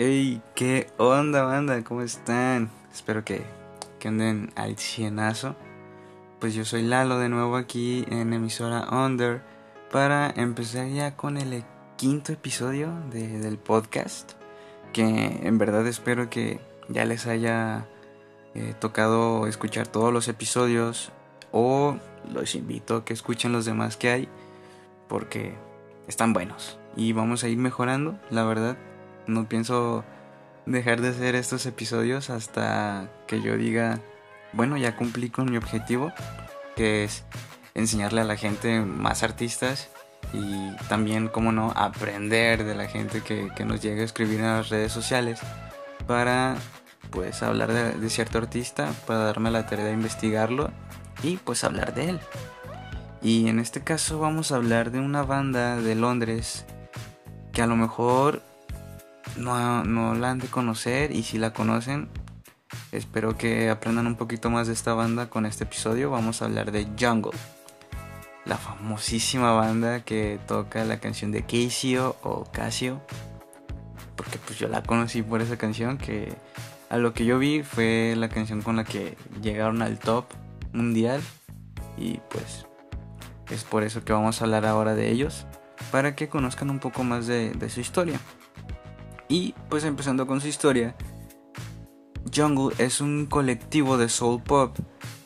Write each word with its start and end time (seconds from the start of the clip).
Hey, 0.00 0.40
¿qué 0.54 0.86
onda, 0.96 1.42
banda? 1.42 1.82
¿Cómo 1.82 2.02
están? 2.02 2.70
Espero 2.94 3.24
que, 3.24 3.42
que 3.98 4.06
anden 4.06 4.52
al 4.54 4.78
cienazo. 4.78 5.56
Pues 6.38 6.54
yo 6.54 6.64
soy 6.64 6.82
Lalo 6.82 7.18
de 7.18 7.28
nuevo 7.28 7.56
aquí 7.56 8.04
en 8.08 8.32
emisora 8.32 8.86
Under 8.92 9.42
para 9.90 10.30
empezar 10.36 10.86
ya 10.86 11.16
con 11.16 11.36
el 11.36 11.64
quinto 11.96 12.32
episodio 12.32 12.92
del 13.10 13.58
podcast. 13.58 14.34
Que 14.92 15.40
en 15.42 15.58
verdad 15.58 15.84
espero 15.88 16.30
que 16.30 16.60
ya 16.88 17.04
les 17.04 17.26
haya 17.26 17.88
eh, 18.54 18.74
tocado 18.78 19.48
escuchar 19.48 19.88
todos 19.88 20.12
los 20.12 20.28
episodios 20.28 21.10
o 21.50 21.96
los 22.32 22.54
invito 22.54 22.98
a 22.98 23.04
que 23.04 23.14
escuchen 23.14 23.50
los 23.50 23.64
demás 23.64 23.96
que 23.96 24.10
hay 24.10 24.28
porque 25.08 25.56
están 26.06 26.32
buenos 26.32 26.78
y 26.94 27.12
vamos 27.14 27.42
a 27.42 27.48
ir 27.48 27.58
mejorando, 27.58 28.16
la 28.30 28.44
verdad. 28.44 28.76
No 29.28 29.48
pienso 29.48 30.04
dejar 30.64 31.02
de 31.02 31.10
hacer 31.10 31.34
estos 31.34 31.66
episodios 31.66 32.30
hasta 32.30 33.10
que 33.26 33.42
yo 33.42 33.56
diga, 33.58 34.00
bueno, 34.54 34.78
ya 34.78 34.96
cumplí 34.96 35.28
con 35.28 35.50
mi 35.50 35.58
objetivo, 35.58 36.12
que 36.76 37.04
es 37.04 37.24
enseñarle 37.74 38.22
a 38.22 38.24
la 38.24 38.36
gente 38.36 38.80
más 38.80 39.22
artistas 39.22 39.90
y 40.32 40.74
también, 40.88 41.28
como 41.28 41.52
no, 41.52 41.72
aprender 41.76 42.64
de 42.64 42.74
la 42.74 42.86
gente 42.86 43.20
que, 43.22 43.64
nos 43.66 43.82
llega 43.82 44.00
a 44.00 44.04
escribir 44.06 44.40
en 44.40 44.46
las 44.46 44.70
redes 44.70 44.92
sociales 44.92 45.40
para 46.06 46.56
pues 47.10 47.42
hablar 47.42 47.72
de, 47.72 48.10
cierto 48.10 48.38
artista, 48.38 48.90
para 49.06 49.20
darme 49.20 49.50
la 49.50 49.66
tarea 49.66 49.84
de 49.84 49.92
investigarlo 49.92 50.70
y 51.22 51.36
pues 51.36 51.64
hablar 51.64 51.94
de 51.94 52.10
él. 52.10 52.20
Y 53.20 53.48
en 53.48 53.58
este 53.58 53.84
caso 53.84 54.20
vamos 54.20 54.52
a 54.52 54.56
hablar 54.56 54.90
de 54.90 55.00
una 55.00 55.22
banda 55.22 55.76
de 55.76 55.94
Londres 55.94 56.64
que 57.52 57.60
a 57.60 57.66
lo 57.66 57.76
mejor 57.76 58.47
no, 59.36 59.84
no, 59.84 60.14
la 60.14 60.30
han 60.30 60.38
de 60.38 60.48
conocer 60.48 61.12
y 61.12 61.22
si 61.22 61.38
la 61.38 61.52
conocen, 61.52 62.08
espero 62.92 63.36
que 63.36 63.70
aprendan 63.70 64.06
un 64.06 64.16
poquito 64.16 64.50
más 64.50 64.66
de 64.66 64.72
esta 64.72 64.94
banda 64.94 65.28
con 65.30 65.46
este 65.46 65.64
episodio. 65.64 66.10
Vamos 66.10 66.42
a 66.42 66.46
hablar 66.46 66.72
de 66.72 66.86
Jungle, 66.98 67.32
la 68.44 68.56
famosísima 68.56 69.52
banda 69.52 70.04
que 70.04 70.38
toca 70.46 70.84
la 70.84 71.00
canción 71.00 71.32
de 71.32 71.42
Casio 71.42 72.16
o 72.22 72.44
Casio, 72.44 73.00
porque 74.16 74.38
pues 74.38 74.58
yo 74.58 74.68
la 74.68 74.82
conocí 74.82 75.22
por 75.22 75.40
esa 75.42 75.56
canción 75.56 75.98
que 75.98 76.34
a 76.90 76.96
lo 76.96 77.12
que 77.12 77.24
yo 77.24 77.38
vi 77.38 77.62
fue 77.62 78.14
la 78.16 78.28
canción 78.28 78.62
con 78.62 78.76
la 78.76 78.84
que 78.84 79.16
llegaron 79.42 79.82
al 79.82 79.98
top 79.98 80.24
mundial 80.72 81.20
y 81.96 82.20
pues 82.30 82.66
es 83.50 83.64
por 83.64 83.82
eso 83.82 84.04
que 84.04 84.12
vamos 84.12 84.40
a 84.40 84.44
hablar 84.44 84.66
ahora 84.66 84.94
de 84.94 85.10
ellos 85.10 85.46
para 85.90 86.14
que 86.14 86.28
conozcan 86.28 86.70
un 86.70 86.78
poco 86.78 87.04
más 87.04 87.26
de, 87.26 87.54
su 87.70 87.80
historia. 87.80 88.20
Y 89.28 89.54
pues 89.68 89.84
empezando 89.84 90.26
con 90.26 90.40
su 90.40 90.48
historia, 90.48 90.94
Jungle 92.34 92.74
es 92.78 93.00
un 93.00 93.26
colectivo 93.26 93.98
de 93.98 94.08
soul 94.08 94.42
pop 94.42 94.76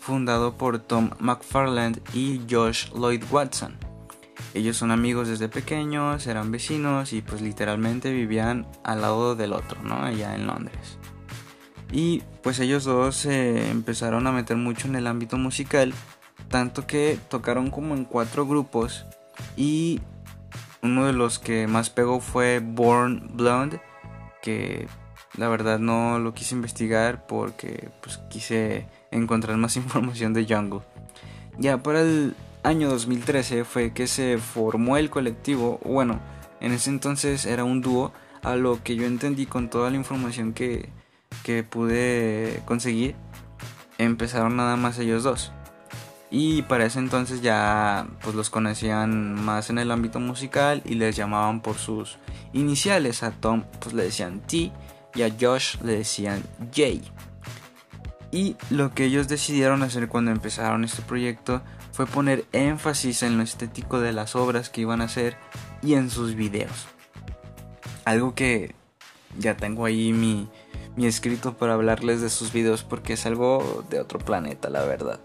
fundado 0.01 0.57
por 0.57 0.81
Tom 0.81 1.11
McFarland 1.21 2.01
y 2.13 2.41
Josh 2.51 2.91
Lloyd 2.93 3.23
Watson. 3.31 3.77
Ellos 4.55 4.77
son 4.77 4.91
amigos 4.91 5.29
desde 5.29 5.49
pequeños, 5.49 6.27
eran 6.27 6.51
vecinos 6.51 7.13
y 7.13 7.23
pues 7.23 7.41
literalmente 7.41 8.13
vivían 8.13 8.67
al 8.85 9.01
lado 9.01 9.35
del 9.35 9.53
otro, 9.53 9.81
¿no? 9.83 10.03
Allá 10.03 10.35
en 10.35 10.47
Londres. 10.47 10.99
Y 11.91 12.23
pues 12.43 12.59
ellos 12.59 12.85
dos 12.85 13.17
se 13.17 13.71
empezaron 13.71 14.27
a 14.27 14.33
meter 14.33 14.57
mucho 14.57 14.89
en 14.89 14.97
el 14.97 15.07
ámbito 15.07 15.39
musical, 15.39 15.95
tanto 16.49 16.87
que 16.87 17.19
tocaron 17.29 17.71
como 17.71 17.95
en 17.95 18.05
cuatro 18.05 18.47
grupos 18.47 19.07
y 19.57 20.01
uno 20.83 21.07
de 21.07 21.13
los 21.13 21.39
que 21.39 21.67
más 21.67 21.91
pegó 21.91 22.21
fue 22.21 22.61
Born 22.61 23.31
Blonde, 23.35 23.81
que 24.43 24.87
la 25.37 25.49
verdad 25.49 25.79
no 25.79 26.19
lo 26.19 26.35
quise 26.35 26.55
investigar 26.55 27.27
porque 27.27 27.89
pues 28.03 28.19
quise 28.29 28.87
encontrar 29.11 29.57
más 29.57 29.77
información 29.77 30.35
de 30.35 30.47
Jungle. 30.47 30.81
Ya 31.59 31.83
para 31.83 32.03
el 32.03 32.35
año 32.63 32.89
2013 32.91 33.65
fue 33.65 33.93
que 33.93 34.07
se 34.07 34.39
formó 34.39 34.97
el 34.97 35.11
colectivo, 35.11 35.81
bueno, 35.85 36.21
en 36.61 36.73
ese 36.73 36.91
entonces 36.91 37.47
era 37.47 37.65
un 37.65 37.81
dúo, 37.81 38.13
a 38.43 38.57
lo 38.57 38.83
que 38.83 38.97
yo 38.97 39.07
entendí 39.07 39.47
con 39.47 39.71
toda 39.71 39.91
la 39.91 39.97
información 39.97 40.53
que, 40.53 40.89
que 41.45 41.63
pude 41.63 42.61
conseguir, 42.65 43.15
empezaron 43.99 44.57
nada 44.57 44.77
más 44.77 44.99
ellos 44.99 45.23
dos. 45.23 45.53
Y 46.35 46.63
para 46.63 46.87
ese 46.87 46.99
entonces 46.99 47.43
ya 47.43 48.07
pues 48.23 48.35
los 48.35 48.49
conocían 48.49 49.35
más 49.35 49.69
en 49.69 49.77
el 49.77 49.91
ámbito 49.91 50.19
musical 50.19 50.81
y 50.87 50.95
les 50.95 51.15
llamaban 51.15 51.61
por 51.61 51.77
sus 51.77 52.17
iniciales. 52.55 53.23
A 53.23 53.33
Tom 53.33 53.65
pues 53.81 53.95
le 53.95 54.05
decían 54.05 54.41
T 54.41 54.73
y 55.15 55.23
a 55.23 55.31
Josh 55.39 55.77
le 55.83 55.99
decían 55.99 56.43
J. 56.75 57.13
Y 58.31 58.57
lo 58.71 58.95
que 58.95 59.05
ellos 59.05 59.29
decidieron 59.29 59.83
hacer 59.83 60.09
cuando 60.09 60.31
empezaron 60.31 60.85
este 60.85 61.03
proyecto 61.03 61.61
fue 61.93 62.07
poner 62.07 62.47
énfasis 62.53 63.23
en 63.23 63.37
lo 63.37 63.43
estético 63.43 64.01
de 64.01 64.15
las 64.15 64.35
obras 64.35 64.71
que 64.71 64.81
iban 64.81 65.03
a 65.03 65.05
hacer 65.05 65.37
y 65.83 65.93
en 65.95 66.09
sus 66.09 66.35
videos. 66.35 66.87
Algo 68.07 68.35
que 68.35 68.75
ya 69.39 69.59
tengo 69.59 69.85
ahí 69.85 70.15
mi, 70.15 70.49
mi 70.97 71.05
escrito 71.05 71.59
para 71.59 71.75
hablarles 71.75 72.23
de 72.23 72.31
sus 72.31 72.55
videos 72.55 72.85
porque 72.85 73.13
es 73.13 73.27
algo 73.27 73.85
de 73.91 74.01
otro 74.01 74.19
planeta, 74.19 74.71
la 74.71 74.83
verdad. 74.87 75.21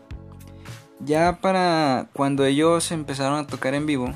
Ya 0.99 1.37
para 1.41 2.09
cuando 2.13 2.43
ellos 2.45 2.91
empezaron 2.91 3.37
a 3.37 3.47
tocar 3.47 3.75
en 3.75 3.85
vivo, 3.85 4.13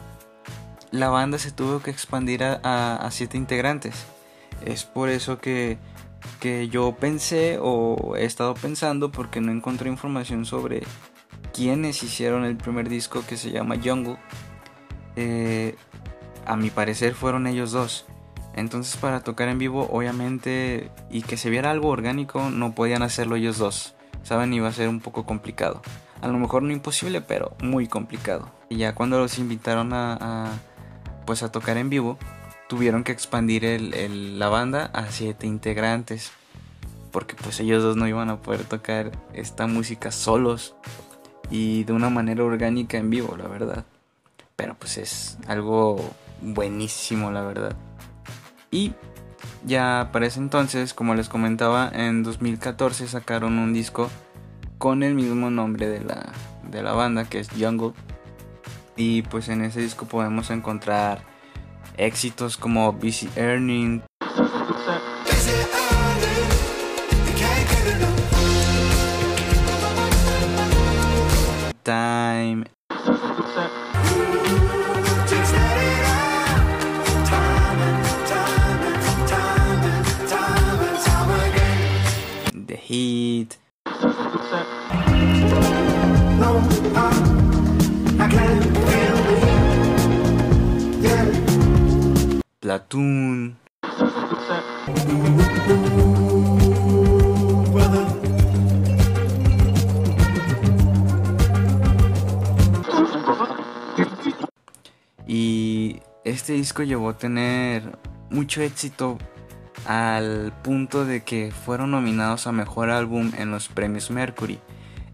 la 0.89 1.09
banda 1.09 1.37
se 1.37 1.51
tuvo 1.51 1.81
que 1.81 1.91
expandir 1.91 2.43
a, 2.43 3.07
siete 3.11 3.37
integrantes. 3.37 4.05
Es 4.65 4.83
por 4.83 5.09
eso 5.09 5.39
que, 5.39 5.77
que, 6.39 6.69
yo 6.69 6.95
pensé 6.99 7.59
o 7.61 8.15
he 8.15 8.25
estado 8.25 8.55
pensando 8.55 9.11
porque 9.11 9.41
no 9.41 9.51
encontré 9.51 9.89
información 9.89 10.45
sobre 10.45 10.83
quiénes 11.53 12.03
hicieron 12.03 12.45
el 12.45 12.57
primer 12.57 12.89
disco 12.89 13.23
que 13.27 13.37
se 13.37 13.51
llama 13.51 13.75
Jungle. 13.83 14.17
Eh, 15.15 15.75
a 16.45 16.55
mi 16.55 16.71
parecer 16.71 17.13
fueron 17.13 17.45
ellos 17.45 17.71
dos. 17.71 18.05
Entonces 18.55 18.97
para 18.97 19.21
tocar 19.21 19.49
en 19.49 19.59
vivo 19.59 19.87
obviamente 19.91 20.91
y 21.09 21.21
que 21.21 21.37
se 21.37 21.49
viera 21.49 21.71
algo 21.71 21.89
orgánico 21.89 22.49
no 22.49 22.73
podían 22.73 23.03
hacerlo 23.03 23.35
ellos 23.35 23.59
dos. 23.59 23.93
Saben, 24.23 24.53
iba 24.53 24.67
a 24.67 24.73
ser 24.73 24.89
un 24.89 24.99
poco 24.99 25.25
complicado 25.25 25.81
a 26.21 26.27
lo 26.27 26.37
mejor 26.37 26.63
no 26.63 26.71
imposible, 26.71 27.21
pero 27.21 27.55
muy 27.61 27.87
complicado. 27.87 28.51
Y 28.69 28.77
ya 28.77 28.95
cuando 28.95 29.19
los 29.19 29.39
invitaron 29.39 29.91
a, 29.93 30.49
pues 31.25 31.43
a 31.43 31.51
tocar 31.51 31.77
en 31.77 31.89
vivo, 31.89 32.17
tuvieron 32.69 33.03
que 33.03 33.11
expandir 33.11 33.63
la 33.81 34.49
banda 34.49 34.91
a 34.93 35.07
siete 35.07 35.47
integrantes. 35.47 36.31
Porque 37.11 37.35
pues 37.35 37.59
ellos 37.59 37.83
dos 37.83 37.97
no 37.97 38.07
iban 38.07 38.29
a 38.29 38.37
poder 38.37 38.63
tocar 38.63 39.11
esta 39.33 39.67
música 39.67 40.11
solos 40.11 40.75
y 41.49 41.83
de 41.83 41.91
una 41.91 42.09
manera 42.09 42.43
orgánica 42.43 42.97
en 42.97 43.09
vivo, 43.09 43.35
la 43.35 43.47
verdad. 43.47 43.83
Pero 44.55 44.75
pues 44.75 44.97
es 44.97 45.37
algo 45.47 45.99
buenísimo, 46.41 47.31
la 47.31 47.41
verdad. 47.41 47.75
Y 48.69 48.93
ya 49.65 50.09
para 50.13 50.27
ese 50.27 50.39
entonces, 50.39 50.93
como 50.93 51.13
les 51.13 51.27
comentaba, 51.27 51.91
en 51.93 52.23
2014 52.23 53.07
sacaron 53.07 53.59
un 53.59 53.73
disco 53.73 54.09
con 54.81 55.03
el 55.03 55.13
mismo 55.13 55.51
nombre 55.51 55.87
de 55.87 55.99
la, 56.03 56.33
de 56.71 56.81
la 56.81 56.93
banda 56.93 57.29
que 57.29 57.39
es 57.39 57.49
Jungle. 57.49 57.93
Y 58.95 59.21
pues 59.21 59.47
en 59.47 59.63
ese 59.63 59.79
disco 59.79 60.07
podemos 60.07 60.49
encontrar 60.49 61.21
éxitos 61.97 62.57
como 62.57 62.91
Busy 62.91 63.29
Earning. 63.35 64.01
Time. 71.83 72.65
The 82.65 82.77
Heat. 82.77 83.60
Platoon. 92.59 93.57
Y 105.27 106.01
este 106.23 106.53
disco 106.53 106.83
llevó 106.83 107.09
a 107.09 107.17
tener 107.17 107.97
mucho 108.29 108.61
éxito 108.61 109.17
al 109.85 110.53
punto 110.63 111.05
de 111.05 111.23
que 111.23 111.51
fueron 111.51 111.91
nominados 111.91 112.47
a 112.47 112.51
Mejor 112.51 112.89
Álbum 112.89 113.31
en 113.37 113.51
los 113.51 113.67
premios 113.67 114.11
Mercury. 114.11 114.59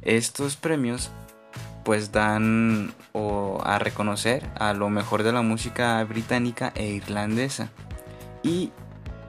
Estos 0.01 0.55
premios 0.57 1.11
pues 1.87 2.11
dan 2.11 2.93
o 3.13 3.61
a 3.63 3.79
reconocer 3.79 4.45
a 4.59 4.73
lo 4.73 4.89
mejor 4.89 5.23
de 5.23 5.31
la 5.31 5.41
música 5.41 6.03
británica 6.03 6.73
e 6.75 6.87
irlandesa. 6.87 7.69
Y 8.43 8.73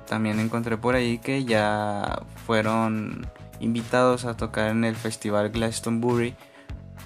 también 0.08 0.40
encontré 0.40 0.76
por 0.76 0.96
ahí 0.96 1.18
que 1.18 1.44
ya 1.44 2.24
fueron 2.46 3.30
invitados 3.60 4.24
a 4.24 4.36
tocar 4.36 4.70
en 4.70 4.82
el 4.82 4.96
festival 4.96 5.50
Glastonbury. 5.50 6.34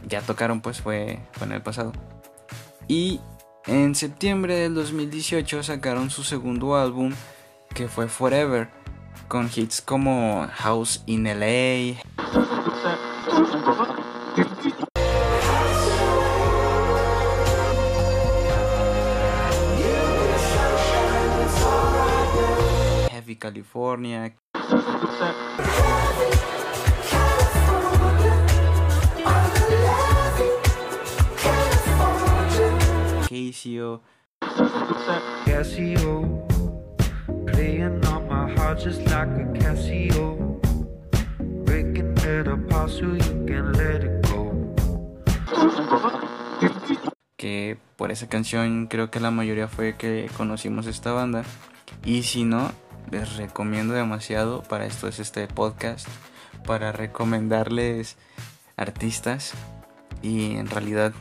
Ya 0.08 0.22
tocaron, 0.22 0.62
pues 0.62 0.81
fue, 0.81 1.20
fue 1.32 1.46
en 1.49 1.52
el 1.52 1.60
pasado. 1.60 1.93
Y 2.88 3.20
en 3.66 3.94
septiembre 3.94 4.55
del 4.55 4.75
2018 4.75 5.64
sacaron 5.64 6.08
su 6.08 6.25
segundo 6.25 6.76
álbum 6.76 7.12
que 7.75 7.88
fue 7.88 8.08
Forever, 8.08 8.70
con 9.28 9.50
hits 9.55 9.82
como 9.82 10.48
House 10.50 11.02
in 11.05 11.25
LA. 11.25 12.00
Heavy 23.32 23.37
California. 23.38 24.34
Casio. 33.29 34.00
Casio, 35.46 36.46
playing 37.46 38.05
on 38.06 38.29
my 38.29 38.52
heart 38.55 38.79
just 38.81 39.00
like 39.06 39.29
a 39.29 39.46
Casio, 39.58 40.61
breaking 41.64 42.14
it 42.19 42.49
apart 42.49 42.90
so 42.90 43.06
you 43.14 43.46
can 43.46 43.73
let 43.73 44.05
it 44.05 44.26
go. 44.29 44.52
Que 47.37 47.79
por 47.96 48.11
esa 48.11 48.29
canción 48.29 48.88
creo 48.88 49.11
que 49.11 49.20
la 49.20 49.31
mayoría 49.31 49.69
fue 49.69 49.96
que 49.96 50.29
conocimos 50.37 50.87
esta 50.87 51.12
banda. 51.12 51.44
Y 52.05 52.23
si 52.25 52.44
no, 52.44 52.73
les 53.12 53.37
recomiendo 53.37 53.94
demasiado. 53.94 54.62
Para 54.62 54.87
esto 54.87 55.06
es 55.06 55.20
este 55.20 55.47
podcast. 55.47 56.09
Para 56.67 56.91
recomendarles 56.91 58.17
artistas. 58.76 59.53
Y 60.23 60.56
en 60.56 60.69
realidad 60.69 61.12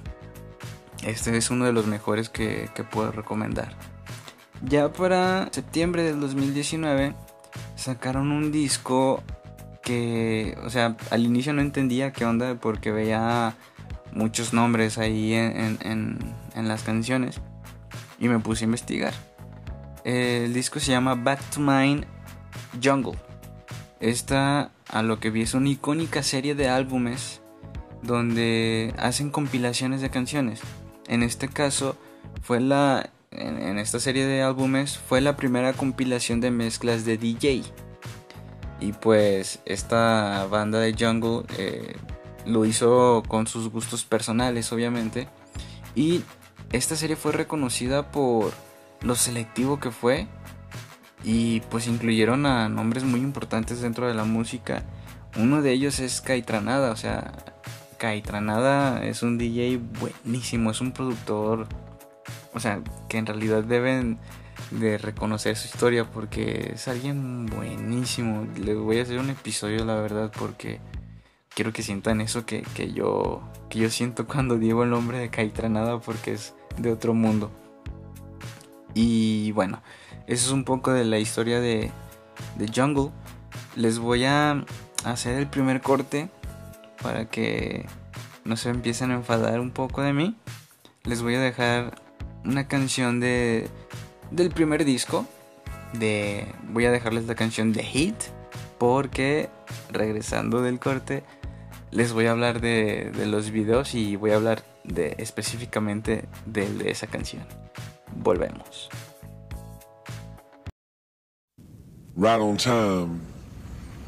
este 1.04 1.36
es 1.36 1.52
uno 1.52 1.66
de 1.66 1.74
los 1.74 1.86
mejores 1.88 2.30
que, 2.30 2.70
puedo 2.90 3.12
recomendar. 3.12 3.76
Ya 4.64 4.92
para 4.94 5.50
septiembre 5.52 6.04
del 6.04 6.20
2019 6.20 7.14
sacaron 7.76 8.32
un 8.32 8.52
disco 8.52 9.24
que, 9.82 10.58
o 10.64 10.70
sea, 10.70 10.96
al 11.10 11.26
inicio 11.26 11.54
no 11.54 11.62
entendía 11.62 12.12
qué 12.12 12.26
onda 12.26 12.56
porque 12.56 12.92
veía 12.92 13.56
muchos 14.14 14.54
nombres 14.54 15.00
ahí 15.00 15.34
en, 15.34 15.80
en, 15.82 16.20
en 16.56 16.68
las 16.68 16.84
canciones 16.84 17.42
y 18.20 18.28
me 18.28 18.38
puse 18.38 18.64
a 18.64 18.66
investigar. 18.66 19.14
El 20.04 20.54
disco 20.54 20.80
se 20.80 20.92
llama 20.92 21.16
Back 21.16 21.42
to 21.52 21.60
Mine 21.60 22.08
Jungle. 22.82 23.18
Esta, 24.00 24.72
a 24.88 25.04
lo 25.04 25.20
que 25.20 25.30
vi, 25.30 25.44
es 25.44 25.54
una 25.54 25.70
icónica 25.70 26.24
serie 26.24 26.56
de 26.56 26.70
álbumes 26.70 27.42
donde 28.02 28.94
hacen 28.98 29.30
compilaciones 29.30 30.02
de 30.02 30.10
canciones. 30.10 30.62
En 31.08 31.24
este 31.24 31.48
caso, 31.48 31.98
fue 32.42 32.60
la. 32.60 33.12
En, 33.32 33.62
en, 33.62 33.80
esta 33.80 34.00
serie 34.00 34.26
de 34.26 34.42
álbumes 34.42 34.98
fue 34.98 35.22
la 35.22 35.38
primera 35.38 35.74
compilación 35.74 36.42
de 36.42 36.52
mezclas 36.52 37.06
de 37.06 37.18
DJ. 37.18 37.64
Y 38.82 38.94
pues 38.94 39.60
esta 39.66 40.48
banda 40.50 40.80
de 40.80 40.96
Jungle 40.98 41.44
eh, 41.58 41.96
lo 42.46 42.66
hizo 42.66 43.24
con 43.28 43.46
sus 43.46 43.70
gustos 43.70 44.04
personales, 44.04 44.74
obviamente. 44.74 45.28
Y 45.96 46.24
esta 46.72 46.96
serie 46.96 47.16
fue 47.16 47.32
reconocida 47.32 48.12
por 48.12 48.52
lo 49.02 49.16
selectivo 49.16 49.80
que 49.80 49.92
fue. 49.92 50.28
Y 51.24 51.60
pues 51.70 51.88
incluyeron 51.88 52.46
a 52.46 52.68
nombres 52.68 53.04
muy 53.04 53.20
importantes 53.20 53.82
dentro 53.82 54.08
de 54.08 54.16
la 54.16 54.24
música. 54.24 54.84
Uno 55.38 55.62
de 55.62 55.72
ellos 55.72 56.00
es 56.00 56.20
Caitranada, 56.20 56.92
o 56.92 56.96
sea, 56.96 57.32
Caitranada 57.98 59.06
es 59.06 59.22
un 59.22 59.38
DJ 59.38 59.80
buenísimo, 60.00 60.72
es 60.72 60.82
un 60.82 60.92
productor, 60.92 61.68
o 62.54 62.60
sea, 62.60 62.82
que 63.08 63.20
en 63.20 63.28
realidad 63.28 63.64
deben 63.64 64.18
de 64.72 64.98
reconocer 64.98 65.56
su 65.56 65.68
historia 65.68 66.06
porque 66.06 66.72
es 66.74 66.88
alguien 66.88 67.46
buenísimo. 67.46 68.48
Les 68.58 68.76
voy 68.76 68.98
a 68.98 69.04
hacer 69.04 69.20
un 69.20 69.30
episodio, 69.30 69.86
la 69.86 69.96
verdad, 69.96 70.32
porque 70.38 70.80
quiero 71.54 71.72
que 71.72 71.84
sientan 71.84 72.22
eso 72.22 72.46
que, 72.46 72.64
que 72.74 72.92
yo, 72.92 73.44
que 73.70 73.80
yo 73.80 73.90
siento 73.90 74.26
cuando 74.28 74.58
digo 74.58 74.84
el 74.84 74.90
nombre 74.90 75.20
de 75.20 75.30
Caitranada 75.30 76.00
porque 76.00 76.34
es 76.34 76.56
de 76.78 76.92
otro 76.92 77.14
mundo. 77.14 77.52
Y 78.94 79.52
bueno, 79.52 79.82
eso 80.28 80.48
es 80.48 80.52
un 80.52 80.64
poco 80.64 80.92
de 80.92 81.06
la 81.06 81.20
historia 81.20 81.60
de, 81.60 81.92
Jungle. 82.74 83.12
Les 83.76 84.00
voy 84.00 84.26
a 84.26 84.66
hacer 85.06 85.38
el 85.38 85.48
primer 85.48 85.82
corte 85.82 86.30
para 87.02 87.26
que 87.26 87.86
no 88.44 88.58
se 88.58 88.70
empiecen 88.70 89.12
a 89.12 89.16
enfadar 89.16 89.60
un 89.60 89.72
poco 89.72 90.02
de 90.02 90.14
mí. 90.14 90.38
Les 91.04 91.22
voy 91.22 91.36
a 91.36 91.40
dejar 91.40 92.02
una 92.44 92.68
canción 92.68 93.20
de 93.20 93.70
del 94.30 94.50
primer 94.52 94.86
disco. 94.86 95.26
De 95.94 96.48
voy 96.70 96.86
a 96.86 96.92
dejarles 96.92 97.26
la 97.26 97.36
canción 97.36 97.74
de 97.74 97.84
Hit 97.84 98.16
porque 98.78 99.50
regresando 99.92 100.62
del 100.62 100.80
corte 100.80 101.24
les 101.92 102.14
voy 102.14 102.28
a 102.28 102.32
hablar 102.32 102.62
de, 102.62 103.12
de 103.12 103.26
los 103.26 103.52
videos 103.52 103.94
y 103.94 104.16
voy 104.16 104.32
a 104.32 104.36
hablar 104.36 104.64
de 104.86 105.16
específicamente 105.18 106.26
de 106.46 106.90
esa 106.90 107.08
canción. 107.08 107.44
Volvemos. 108.22 108.90
Right 112.16 112.40
on 112.40 112.58
time, 112.58 113.22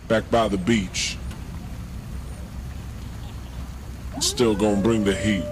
back 0.07 0.29
by 0.29 0.47
the 0.47 0.57
beach. 0.57 1.17
Still 4.19 4.55
gonna 4.55 4.81
bring 4.81 5.03
the 5.03 5.15
heat. 5.15 5.43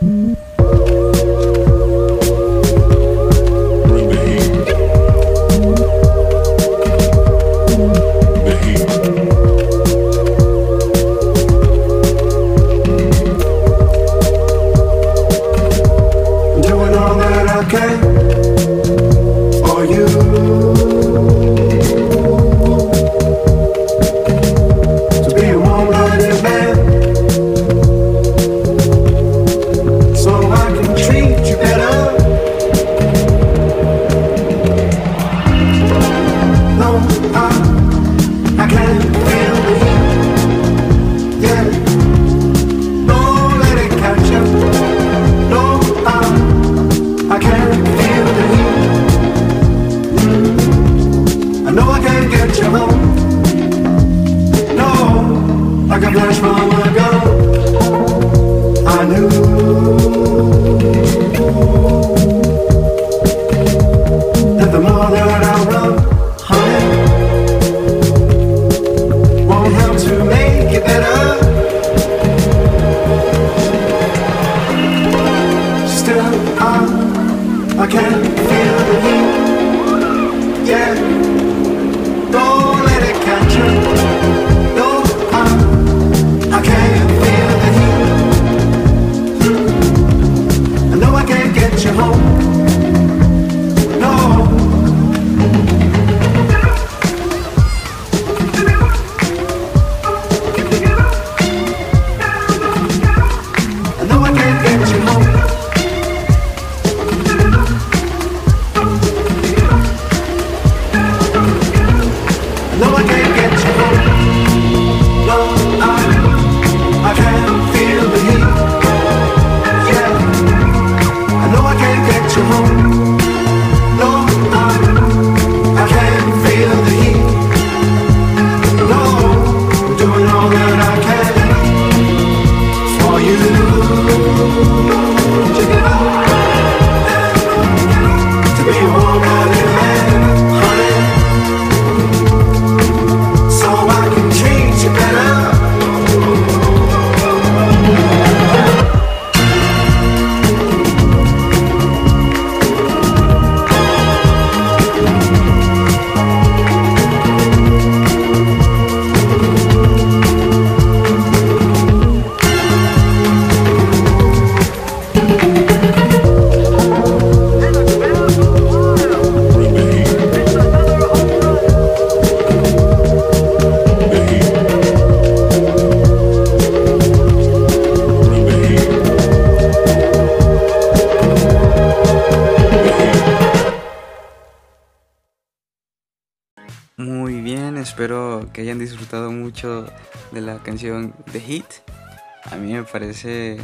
Parece 192.91 193.57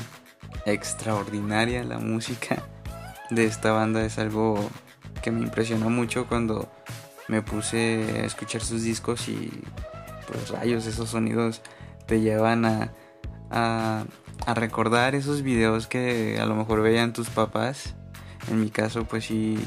extraordinaria 0.66 1.84
la 1.84 2.00
música 2.00 2.64
de 3.30 3.46
esta 3.46 3.72
banda, 3.72 4.06
es 4.06 4.18
algo 4.20 4.70
que 5.22 5.32
me 5.32 5.42
impresionó 5.42 5.90
mucho 5.90 6.28
cuando 6.28 6.72
me 7.28 7.42
puse 7.42 8.22
a 8.22 8.26
escuchar 8.26 8.62
sus 8.62 8.84
discos 8.84 9.28
y 9.28 9.52
pues 10.28 10.50
rayos, 10.50 10.86
esos 10.86 11.10
sonidos 11.10 11.62
te 12.06 12.22
llevan 12.22 12.66
a, 12.66 12.94
a, 13.50 14.06
a 14.46 14.54
recordar 14.54 15.16
esos 15.16 15.42
videos 15.42 15.88
que 15.88 16.40
a 16.40 16.46
lo 16.46 16.56
mejor 16.56 16.82
veían 16.82 17.14
tus 17.14 17.30
papás. 17.30 17.96
En 18.50 18.62
mi 18.62 18.70
caso 18.70 19.06
pues 19.06 19.26
sí, 19.26 19.58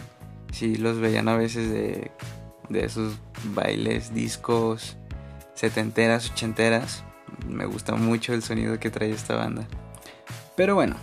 sí 0.52 0.76
los 0.76 0.98
veían 1.00 1.28
a 1.28 1.36
veces 1.36 1.70
de, 1.70 2.10
de 2.70 2.84
esos 2.84 3.18
bailes, 3.54 4.14
discos 4.14 4.96
setenteras, 5.54 6.30
ochenteras. 6.30 7.04
Me 7.48 7.66
gusta 7.66 7.94
mucho 7.94 8.32
el 8.32 8.42
sonido 8.42 8.78
que 8.78 8.90
trae 8.90 9.10
esta 9.10 9.36
banda. 9.36 9.66
Pero 10.56 10.74
bueno, 10.74 10.96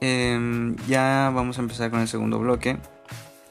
em, 0.00 0.76
ya 0.86 1.30
vamos 1.34 1.58
a 1.58 1.62
empezar 1.62 1.90
con 1.90 2.00
el 2.00 2.08
segundo 2.08 2.38
bloque. 2.38 2.78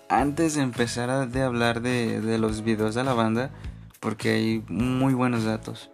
Antes 0.09 0.55
de 0.55 0.63
empezar 0.63 1.09
a 1.09 1.25
de 1.25 1.43
hablar 1.43 1.81
de, 1.81 2.21
de 2.21 2.37
los 2.39 2.63
videos 2.63 2.95
de 2.95 3.03
la 3.03 3.13
banda, 3.13 3.51
porque 3.99 4.31
hay 4.31 4.63
muy 4.67 5.13
buenos 5.13 5.43
datos, 5.43 5.91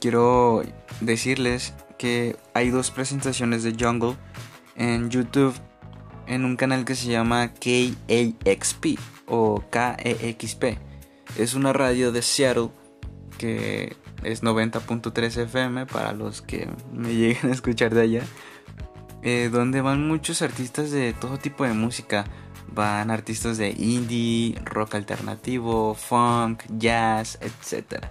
quiero 0.00 0.62
decirles 1.00 1.72
que 1.98 2.36
hay 2.52 2.70
dos 2.70 2.90
presentaciones 2.90 3.62
de 3.62 3.76
Jungle 3.78 4.16
en 4.76 5.08
YouTube 5.08 5.54
en 6.26 6.44
un 6.44 6.56
canal 6.56 6.84
que 6.84 6.94
se 6.94 7.08
llama 7.08 7.52
KAXP 7.54 8.98
o 9.26 9.62
KEXP. 9.70 10.64
Es 11.38 11.54
una 11.54 11.72
radio 11.72 12.12
de 12.12 12.22
Seattle 12.22 12.70
que 13.38 13.96
es 14.24 14.42
90.3 14.42 15.36
FM 15.42 15.86
para 15.86 16.12
los 16.12 16.42
que 16.42 16.68
me 16.92 17.14
lleguen 17.14 17.50
a 17.50 17.54
escuchar 17.54 17.94
de 17.94 18.02
allá. 18.02 18.22
eh, 19.22 19.48
donde 19.52 19.80
van 19.80 20.06
muchos 20.08 20.42
artistas 20.42 20.90
de 20.90 21.12
todo 21.12 21.38
tipo 21.38 21.64
de 21.64 21.72
música. 21.72 22.24
Van 22.74 23.10
artistas 23.10 23.58
de 23.58 23.70
indie, 23.70 24.58
rock 24.64 24.94
alternativo, 24.94 25.94
funk, 25.94 26.62
jazz, 26.78 27.38
etc. 27.42 28.06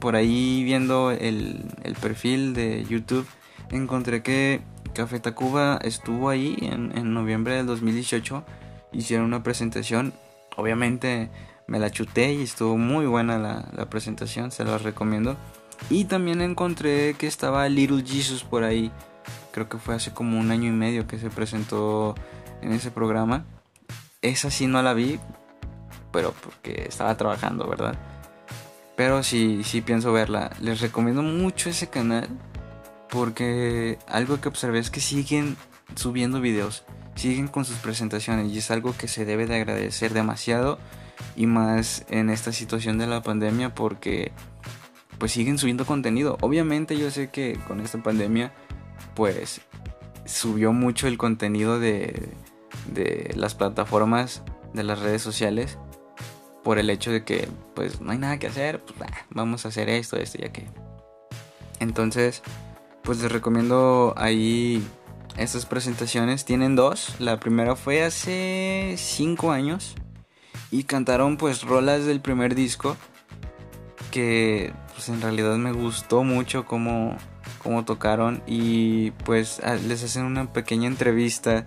Por 0.00 0.16
ahí 0.16 0.64
viendo 0.64 1.12
el, 1.12 1.64
el 1.84 1.94
perfil 1.94 2.54
de 2.54 2.84
YouTube 2.84 3.26
encontré 3.70 4.22
que 4.22 4.62
Café 4.94 5.20
Tacuba 5.20 5.78
estuvo 5.82 6.28
ahí 6.28 6.56
en, 6.60 6.96
en 6.98 7.14
noviembre 7.14 7.54
del 7.54 7.66
2018. 7.66 8.44
Hicieron 8.92 9.26
una 9.26 9.42
presentación. 9.44 10.12
Obviamente 10.56 11.30
me 11.68 11.78
la 11.78 11.90
chuté 11.90 12.32
y 12.32 12.42
estuvo 12.42 12.76
muy 12.76 13.06
buena 13.06 13.38
la, 13.38 13.68
la 13.72 13.88
presentación. 13.88 14.50
Se 14.50 14.64
las 14.64 14.82
recomiendo. 14.82 15.36
Y 15.90 16.06
también 16.06 16.40
encontré 16.40 17.14
que 17.14 17.28
estaba 17.28 17.68
Little 17.68 18.02
Jesus 18.04 18.42
por 18.42 18.64
ahí. 18.64 18.90
Creo 19.52 19.68
que 19.68 19.78
fue 19.78 19.94
hace 19.94 20.12
como 20.12 20.40
un 20.40 20.50
año 20.50 20.68
y 20.68 20.72
medio 20.72 21.06
que 21.06 21.18
se 21.18 21.30
presentó 21.30 22.14
en 22.62 22.72
ese 22.72 22.90
programa. 22.90 23.44
Esa 24.22 24.50
sí 24.50 24.66
no 24.66 24.82
la 24.82 24.94
vi, 24.94 25.20
pero 26.10 26.34
porque 26.42 26.86
estaba 26.88 27.16
trabajando, 27.16 27.68
¿verdad? 27.68 27.96
Pero 28.96 29.22
sí, 29.22 29.62
sí 29.62 29.80
pienso 29.80 30.12
verla. 30.12 30.50
Les 30.60 30.80
recomiendo 30.80 31.22
mucho 31.22 31.70
ese 31.70 31.88
canal 31.88 32.28
porque 33.10 33.98
algo 34.08 34.40
que 34.40 34.48
observé 34.48 34.78
es 34.78 34.90
que 34.90 35.00
siguen 35.00 35.56
subiendo 35.94 36.40
videos, 36.40 36.84
siguen 37.14 37.48
con 37.48 37.64
sus 37.64 37.76
presentaciones 37.76 38.52
y 38.52 38.58
es 38.58 38.70
algo 38.70 38.94
que 38.96 39.08
se 39.08 39.24
debe 39.24 39.46
de 39.46 39.56
agradecer 39.56 40.12
demasiado 40.14 40.78
y 41.36 41.46
más 41.46 42.04
en 42.08 42.30
esta 42.30 42.52
situación 42.52 42.98
de 42.98 43.06
la 43.06 43.22
pandemia 43.22 43.74
porque 43.74 44.32
pues 45.18 45.32
siguen 45.32 45.58
subiendo 45.58 45.84
contenido. 45.84 46.38
Obviamente 46.40 46.96
yo 46.96 47.10
sé 47.10 47.30
que 47.30 47.58
con 47.66 47.80
esta 47.80 48.02
pandemia 48.02 48.52
pues 49.14 49.60
subió 50.24 50.72
mucho 50.72 51.08
el 51.08 51.18
contenido 51.18 51.80
de, 51.80 52.28
de 52.92 53.32
las 53.36 53.54
plataformas, 53.54 54.42
de 54.74 54.84
las 54.84 55.00
redes 55.00 55.22
sociales 55.22 55.78
por 56.62 56.78
el 56.78 56.90
hecho 56.90 57.10
de 57.10 57.24
que 57.24 57.48
pues 57.74 58.00
no 58.00 58.12
hay 58.12 58.18
nada 58.18 58.38
que 58.38 58.46
hacer, 58.46 58.82
pues 58.84 58.98
bah, 58.98 59.06
vamos 59.30 59.64
a 59.64 59.68
hacer 59.68 59.88
esto, 59.88 60.16
esto 60.16 60.38
y 60.40 60.44
aquello. 60.44 60.70
Entonces, 61.80 62.42
pues 63.02 63.22
les 63.22 63.32
recomiendo 63.32 64.12
ahí 64.16 64.86
estas 65.38 65.64
presentaciones. 65.64 66.44
Tienen 66.44 66.76
dos. 66.76 67.14
La 67.20 67.40
primera 67.40 67.76
fue 67.76 68.02
hace 68.02 68.94
5 68.98 69.50
años. 69.50 69.94
Y 70.70 70.84
cantaron 70.84 71.36
pues 71.36 71.62
rolas 71.62 72.04
del 72.04 72.20
primer 72.20 72.54
disco. 72.54 72.96
Que 74.10 74.72
pues 74.94 75.08
en 75.08 75.20
realidad 75.20 75.56
me 75.56 75.72
gustó 75.72 76.24
mucho 76.24 76.64
cómo, 76.64 77.16
cómo 77.62 77.84
tocaron. 77.84 78.42
Y 78.46 79.12
pues 79.24 79.60
les 79.86 80.02
hacen 80.04 80.24
una 80.24 80.52
pequeña 80.52 80.88
entrevista. 80.88 81.66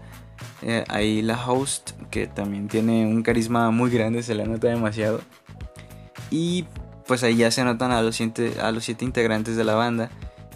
Eh, 0.63 0.83
ahí 0.89 1.21
la 1.21 1.43
host, 1.43 1.91
que 2.09 2.27
también 2.27 2.67
tiene 2.67 3.05
un 3.05 3.23
carisma 3.23 3.71
muy 3.71 3.89
grande, 3.89 4.23
se 4.23 4.35
la 4.35 4.45
nota 4.45 4.67
demasiado. 4.67 5.21
Y 6.29 6.65
pues 7.07 7.23
ahí 7.23 7.35
ya 7.35 7.51
se 7.51 7.63
notan 7.63 7.91
a 7.91 8.01
los 8.01 8.15
siete, 8.15 8.53
a 8.61 8.71
los 8.71 8.85
siete 8.85 9.05
integrantes 9.05 9.55
de 9.55 9.63
la 9.63 9.75
banda. 9.75 10.09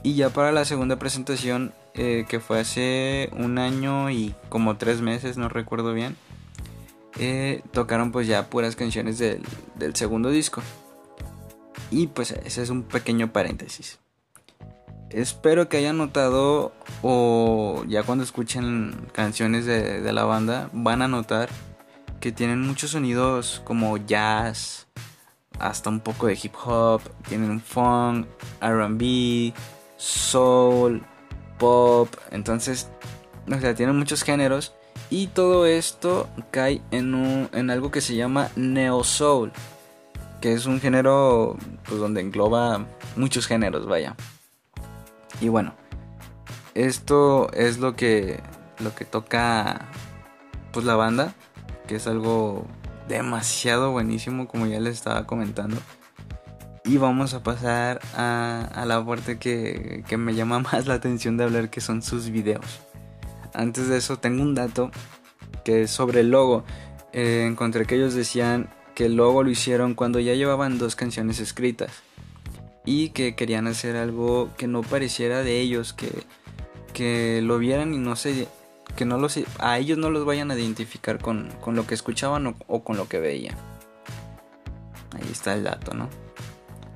Y 0.04 0.14
ya 0.14 0.30
para 0.30 0.52
la 0.52 0.66
segunda 0.66 0.98
presentación, 0.98 1.74
eh, 1.96 2.26
que 2.30 2.40
fue 2.40 2.60
hace 2.60 3.30
un 3.34 3.58
año 3.58 4.12
y 4.12 4.36
como 4.50 4.78
tres 4.78 5.02
meses, 5.02 5.38
no 5.38 5.50
recuerdo 5.50 5.94
bien, 5.94 6.16
eh, 7.20 7.62
tocaron 7.72 8.12
pues 8.12 8.28
ya 8.28 8.50
puras 8.50 8.76
canciones 8.76 9.18
del, 9.18 9.44
del 9.76 9.96
segundo 9.96 10.30
disco. 10.30 10.62
Y 11.92 12.08
pues 12.08 12.32
ese 12.32 12.64
es 12.64 12.70
un 12.70 12.84
pequeño 12.84 13.32
paréntesis. 13.32 14.00
Espero 15.10 15.70
que 15.70 15.78
hayan 15.78 15.98
notado 15.98 16.74
o 17.02 17.84
ya 17.88 18.04
cuando 18.04 18.24
escuchen 18.24 19.08
canciones 19.14 19.66
de, 19.66 20.02
de 20.02 20.14
la 20.14 20.26
banda 20.26 20.70
van 20.74 21.02
a 21.02 21.08
notar 21.08 21.50
que 22.20 22.32
tienen 22.32 22.62
muchos 22.62 22.92
sonidos 22.92 23.62
como 23.66 23.98
jazz, 23.98 24.88
hasta 25.60 25.90
un 25.90 26.00
poco 26.00 26.28
de 26.28 26.38
hip 26.42 26.54
hop, 26.66 27.02
tienen 27.28 27.62
funk, 27.62 28.28
RB, 28.62 29.54
soul, 29.98 31.04
pop, 31.58 32.10
entonces, 32.32 32.90
o 33.48 33.60
sea, 33.60 33.76
tienen 33.76 33.96
muchos 33.96 34.24
géneros 34.24 34.74
y 35.10 35.28
todo 35.28 35.66
esto 35.66 36.28
cae 36.52 36.82
en, 36.92 37.14
un- 37.16 37.50
en 37.54 37.70
algo 37.70 37.92
que 37.92 38.02
se 38.02 38.16
llama 38.16 38.50
neo 38.56 39.04
soul, 39.04 39.52
que 40.42 40.54
es 40.54 40.66
un 40.66 40.80
género 40.80 41.58
pues, 41.88 42.00
donde 42.00 42.22
engloba 42.22 42.86
muchos 43.16 43.48
géneros, 43.48 43.86
vaya. 43.88 44.16
Y 45.42 45.50
bueno, 45.50 45.74
esto 46.74 47.52
es 47.54 47.78
lo 47.80 47.96
que 47.96 48.40
lo 48.80 48.94
que 48.94 49.06
toca 49.06 49.86
pues 50.74 50.86
la 50.86 50.96
banda, 50.96 51.34
que 51.88 51.96
es 51.96 52.08
algo 52.08 52.66
demasiado 53.08 53.92
buenísimo 53.92 54.48
como 54.48 54.66
ya 54.66 54.80
les 54.80 54.96
estaba 54.96 55.26
comentando. 55.26 55.78
Y 56.84 56.98
vamos 56.98 57.34
a 57.34 57.42
pasar 57.42 58.00
a, 58.16 58.70
a 58.76 58.86
la 58.86 59.04
parte 59.04 59.40
que, 59.40 60.04
que 60.08 60.18
me 60.18 60.36
llama 60.36 60.60
más 60.72 60.86
la 60.86 60.96
atención 60.96 61.38
de 61.38 61.46
hablar, 61.46 61.70
que 61.70 61.82
son 61.82 62.02
sus 62.02 62.30
videos. 62.30 62.66
Antes 63.56 63.88
de 63.88 63.98
eso 63.98 64.18
tengo 64.18 64.44
un 64.44 64.56
dato 64.56 64.92
que 65.64 65.84
es 65.84 65.92
sobre 65.92 66.22
el 66.22 66.32
logo. 66.32 66.64
Eh, 67.14 67.46
encontré 67.48 67.86
que 67.86 67.96
ellos 67.96 68.14
decían 68.14 68.70
que 68.94 69.06
el 69.06 69.16
logo 69.16 69.44
lo 69.44 69.50
hicieron 69.50 69.94
cuando 69.94 70.20
ya 70.20 70.34
llevaban 70.34 70.78
dos 70.78 70.96
canciones 70.96 71.40
escritas 71.40 71.92
y 72.86 73.10
que 73.10 73.36
querían 73.36 73.68
hacer 73.68 73.96
algo 73.96 74.50
que 74.58 74.68
no 74.68 74.82
pareciera 74.82 75.42
de 75.42 75.60
ellos, 75.60 75.94
que, 75.94 76.12
que 76.94 77.42
lo 77.42 77.58
vieran 77.58 77.94
y 77.94 77.98
no 77.98 78.16
sé, 78.16 78.48
que 78.96 79.06
no 79.06 79.18
los, 79.18 79.40
a 79.60 79.78
ellos 79.78 79.98
no 79.98 80.10
los 80.10 80.26
vayan 80.26 80.52
a 80.52 80.56
identificar 80.56 81.20
con, 81.20 81.50
con 81.62 81.76
lo 81.76 81.88
que 81.88 81.96
escuchaban 81.96 82.48
o, 82.48 82.56
o 82.68 82.84
con 82.84 82.98
lo 82.98 83.08
que 83.08 83.20
veían. 83.20 83.56
Ahí 85.16 85.30
está 85.32 85.54
el 85.54 85.64
dato, 85.64 85.94
¿no? 85.94 86.10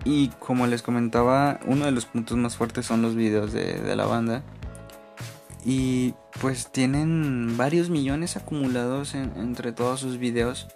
Y 0.05 0.29
como 0.39 0.67
les 0.67 0.81
comentaba, 0.81 1.59
uno 1.65 1.85
de 1.85 1.91
los 1.91 2.05
puntos 2.05 2.37
más 2.37 2.55
fuertes 2.55 2.85
son 2.85 3.01
los 3.01 3.15
videos 3.15 3.51
de, 3.51 3.73
de 3.73 3.95
la 3.95 4.05
banda. 4.05 4.43
Y 5.65 6.13
pues 6.41 6.71
tienen 6.71 7.57
varios 7.57 7.89
millones 7.89 8.37
acumulados 8.37 9.13
en- 9.15 9.33
entre 9.37 9.71
todos 9.71 9.99
sus 9.99 10.17
videos. 10.17 10.67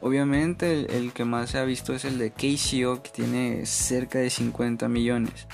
Obviamente 0.00 0.72
el, 0.72 0.90
el 0.90 1.12
que 1.12 1.24
más 1.24 1.50
se 1.50 1.58
ha 1.58 1.64
visto 1.64 1.92
es 1.92 2.04
el 2.04 2.18
de 2.18 2.30
KCO 2.30 3.02
que 3.02 3.10
tiene 3.10 3.66
cerca 3.66 4.18
de 4.20 4.30
50 4.30 4.88
millones. 4.88 5.46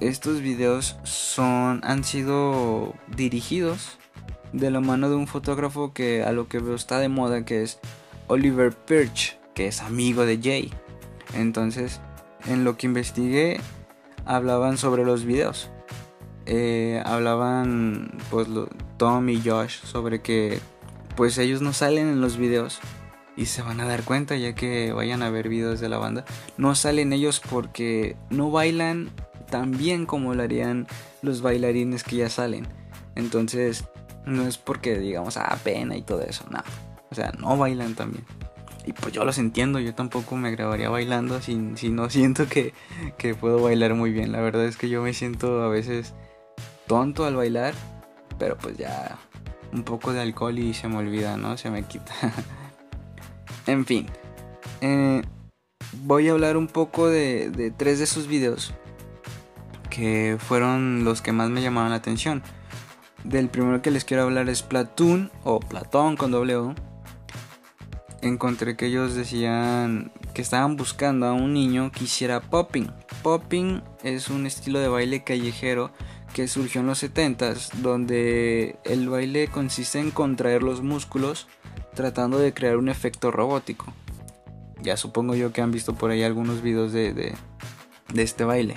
Estos 0.00 0.40
videos 0.40 0.96
son 1.04 1.80
han 1.84 2.02
sido 2.04 2.94
dirigidos 3.16 3.98
de 4.52 4.70
la 4.70 4.80
mano 4.80 5.08
de 5.08 5.14
un 5.16 5.26
fotógrafo 5.28 5.92
que 5.92 6.22
a 6.24 6.32
lo 6.32 6.48
que 6.48 6.58
veo 6.58 6.74
está 6.74 6.98
de 6.98 7.08
moda 7.08 7.44
que 7.44 7.62
es 7.62 7.78
Oliver 8.26 8.72
Perch, 8.72 9.38
que 9.54 9.68
es 9.68 9.80
amigo 9.82 10.26
de 10.26 10.38
Jay. 10.42 10.72
Entonces, 11.34 12.00
en 12.46 12.64
lo 12.64 12.76
que 12.76 12.86
investigué 12.86 13.60
hablaban 14.26 14.78
sobre 14.78 15.04
los 15.04 15.24
videos 15.24 15.70
eh, 16.46 17.02
hablaban 17.04 18.12
pues 18.30 18.48
Tom 18.96 19.28
y 19.28 19.40
Josh 19.40 19.80
sobre 19.84 20.20
que 20.20 20.60
pues 21.16 21.38
ellos 21.38 21.62
no 21.62 21.72
salen 21.72 22.08
en 22.08 22.20
los 22.20 22.36
videos 22.36 22.80
y 23.36 23.46
se 23.46 23.62
van 23.62 23.80
a 23.80 23.86
dar 23.86 24.04
cuenta 24.04 24.36
ya 24.36 24.54
que 24.54 24.92
vayan 24.92 25.22
a 25.22 25.30
ver 25.30 25.48
videos 25.48 25.80
de 25.80 25.88
la 25.88 25.98
banda. 25.98 26.24
No 26.56 26.74
salen 26.74 27.12
ellos 27.12 27.40
porque 27.40 28.16
no 28.30 28.50
bailan 28.50 29.10
tan 29.50 29.72
bien 29.72 30.06
como 30.06 30.34
lo 30.34 30.42
harían 30.42 30.86
los 31.22 31.40
bailarines 31.40 32.04
que 32.04 32.16
ya 32.16 32.28
salen. 32.28 32.66
Entonces 33.14 33.84
no 34.26 34.46
es 34.46 34.58
porque 34.58 34.98
digamos 34.98 35.36
ah 35.36 35.58
pena 35.62 35.96
y 35.96 36.02
todo 36.02 36.22
eso 36.22 36.44
no. 36.50 36.62
O 37.10 37.14
sea 37.14 37.32
no 37.38 37.56
bailan 37.56 37.94
tan 37.94 38.12
bien. 38.12 38.24
Y 38.86 38.92
pues 38.92 39.14
yo 39.14 39.24
los 39.24 39.38
entiendo, 39.38 39.80
yo 39.80 39.94
tampoco 39.94 40.36
me 40.36 40.50
grabaría 40.50 40.90
bailando 40.90 41.40
si, 41.40 41.58
si 41.76 41.88
no 41.88 42.10
siento 42.10 42.46
que, 42.48 42.74
que 43.16 43.34
puedo 43.34 43.62
bailar 43.62 43.94
muy 43.94 44.12
bien. 44.12 44.30
La 44.30 44.40
verdad 44.40 44.66
es 44.66 44.76
que 44.76 44.90
yo 44.90 45.02
me 45.02 45.14
siento 45.14 45.62
a 45.62 45.68
veces 45.68 46.12
tonto 46.86 47.24
al 47.24 47.36
bailar, 47.36 47.74
pero 48.38 48.56
pues 48.56 48.76
ya 48.76 49.18
un 49.72 49.82
poco 49.82 50.12
de 50.12 50.20
alcohol 50.20 50.58
y 50.58 50.74
se 50.74 50.88
me 50.88 50.96
olvida, 50.96 51.36
¿no? 51.36 51.56
Se 51.56 51.70
me 51.70 51.82
quita. 51.82 52.12
en 53.66 53.84
fin, 53.84 54.06
eh, 54.80 55.22
voy 56.02 56.28
a 56.28 56.32
hablar 56.32 56.56
un 56.56 56.68
poco 56.68 57.08
de, 57.08 57.50
de 57.50 57.70
tres 57.70 57.98
de 57.98 58.06
sus 58.06 58.26
videos 58.26 58.74
que 59.94 60.38
fueron 60.40 61.04
los 61.04 61.22
que 61.22 61.30
más 61.30 61.50
me 61.50 61.62
llamaron 61.62 61.90
la 61.90 61.96
atención. 61.96 62.42
Del 63.22 63.48
primero 63.48 63.80
que 63.80 63.90
les 63.92 64.04
quiero 64.04 64.24
hablar 64.24 64.48
es 64.48 64.62
Platoon 64.62 65.30
o 65.44 65.60
Platón 65.60 66.16
con 66.16 66.34
O. 66.34 66.74
Encontré 68.20 68.76
que 68.76 68.86
ellos 68.86 69.14
decían 69.14 70.12
que 70.34 70.42
estaban 70.42 70.76
buscando 70.76 71.26
a 71.26 71.32
un 71.32 71.54
niño 71.54 71.92
que 71.92 72.04
hiciera 72.04 72.40
popping. 72.40 72.90
Popping 73.22 73.82
es 74.02 74.28
un 74.28 74.46
estilo 74.46 74.80
de 74.80 74.88
baile 74.88 75.22
callejero 75.22 75.92
que 76.34 76.48
surgió 76.48 76.80
en 76.80 76.88
los 76.88 77.02
70s, 77.02 77.72
donde 77.74 78.76
el 78.84 79.08
baile 79.08 79.46
consiste 79.46 80.00
en 80.00 80.10
contraer 80.10 80.64
los 80.64 80.82
músculos 80.82 81.46
tratando 81.94 82.38
de 82.40 82.52
crear 82.52 82.76
un 82.76 82.88
efecto 82.88 83.30
robótico. 83.30 83.86
Ya 84.82 84.96
supongo 84.96 85.36
yo 85.36 85.52
que 85.52 85.62
han 85.62 85.70
visto 85.70 85.94
por 85.94 86.10
ahí 86.10 86.24
algunos 86.24 86.60
videos 86.60 86.92
de, 86.92 87.14
de, 87.14 87.34
este 88.16 88.42
baile. 88.44 88.74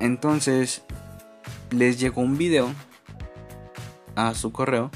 Entonces 0.00 0.82
les 1.70 2.00
llegó 2.00 2.22
un 2.22 2.38
video 2.38 2.70
a 4.16 4.34
su 4.34 4.50
correo 4.50 4.90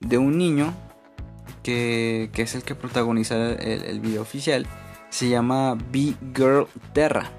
de 0.00 0.18
un 0.18 0.36
niño 0.36 0.74
que, 1.62 2.28
que 2.34 2.42
es 2.42 2.54
el 2.54 2.64
que 2.64 2.74
protagoniza 2.74 3.52
el, 3.54 3.98
video 4.00 4.20
oficial. 4.20 4.66
Se 5.08 5.30
llama 5.30 5.74
Be 5.90 6.14
Girl 6.36 6.68
Terra. 6.92 7.30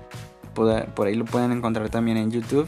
Por 0.55 1.07
ahí 1.07 1.15
lo 1.15 1.25
pueden 1.25 1.51
encontrar 1.51 1.89
también 1.89 2.17
en 2.17 2.31
YouTube 2.31 2.67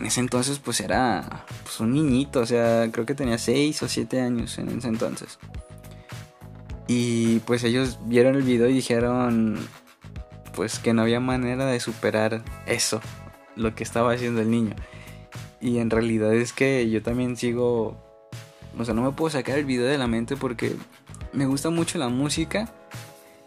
en 0.00 0.06
ese 0.06 0.20
entonces 0.20 0.58
pues 0.58 0.80
era 0.80 1.44
pues, 1.62 1.78
un 1.78 1.92
niñito, 1.92 2.40
o 2.40 2.46
sea, 2.46 2.88
creo 2.90 3.04
que 3.04 3.14
tenía 3.14 3.36
6 3.36 3.82
o 3.82 3.88
7 3.88 4.20
años 4.20 4.58
en 4.58 4.70
ese 4.70 4.88
entonces. 4.88 5.38
Y 6.88 7.40
pues 7.40 7.62
ellos 7.64 7.98
vieron 8.06 8.34
el 8.34 8.42
video 8.42 8.68
y 8.68 8.72
dijeron 8.72 9.58
pues 10.54 10.78
que 10.78 10.92
no 10.92 11.02
había 11.02 11.20
manera 11.20 11.66
de 11.66 11.78
superar 11.80 12.42
eso, 12.66 13.00
lo 13.56 13.74
que 13.74 13.84
estaba 13.84 14.12
haciendo 14.12 14.40
el 14.40 14.50
niño. 14.50 14.74
Y 15.60 15.78
en 15.78 15.90
realidad 15.90 16.34
es 16.34 16.52
que 16.52 16.88
yo 16.88 17.02
también 17.02 17.36
sigo, 17.36 17.96
o 18.76 18.84
sea, 18.84 18.94
no 18.94 19.02
me 19.02 19.12
puedo 19.12 19.30
sacar 19.30 19.58
el 19.58 19.66
video 19.66 19.86
de 19.86 19.98
la 19.98 20.06
mente 20.06 20.34
porque 20.36 20.74
me 21.32 21.46
gusta 21.46 21.68
mucho 21.68 21.98
la 21.98 22.08
música 22.08 22.72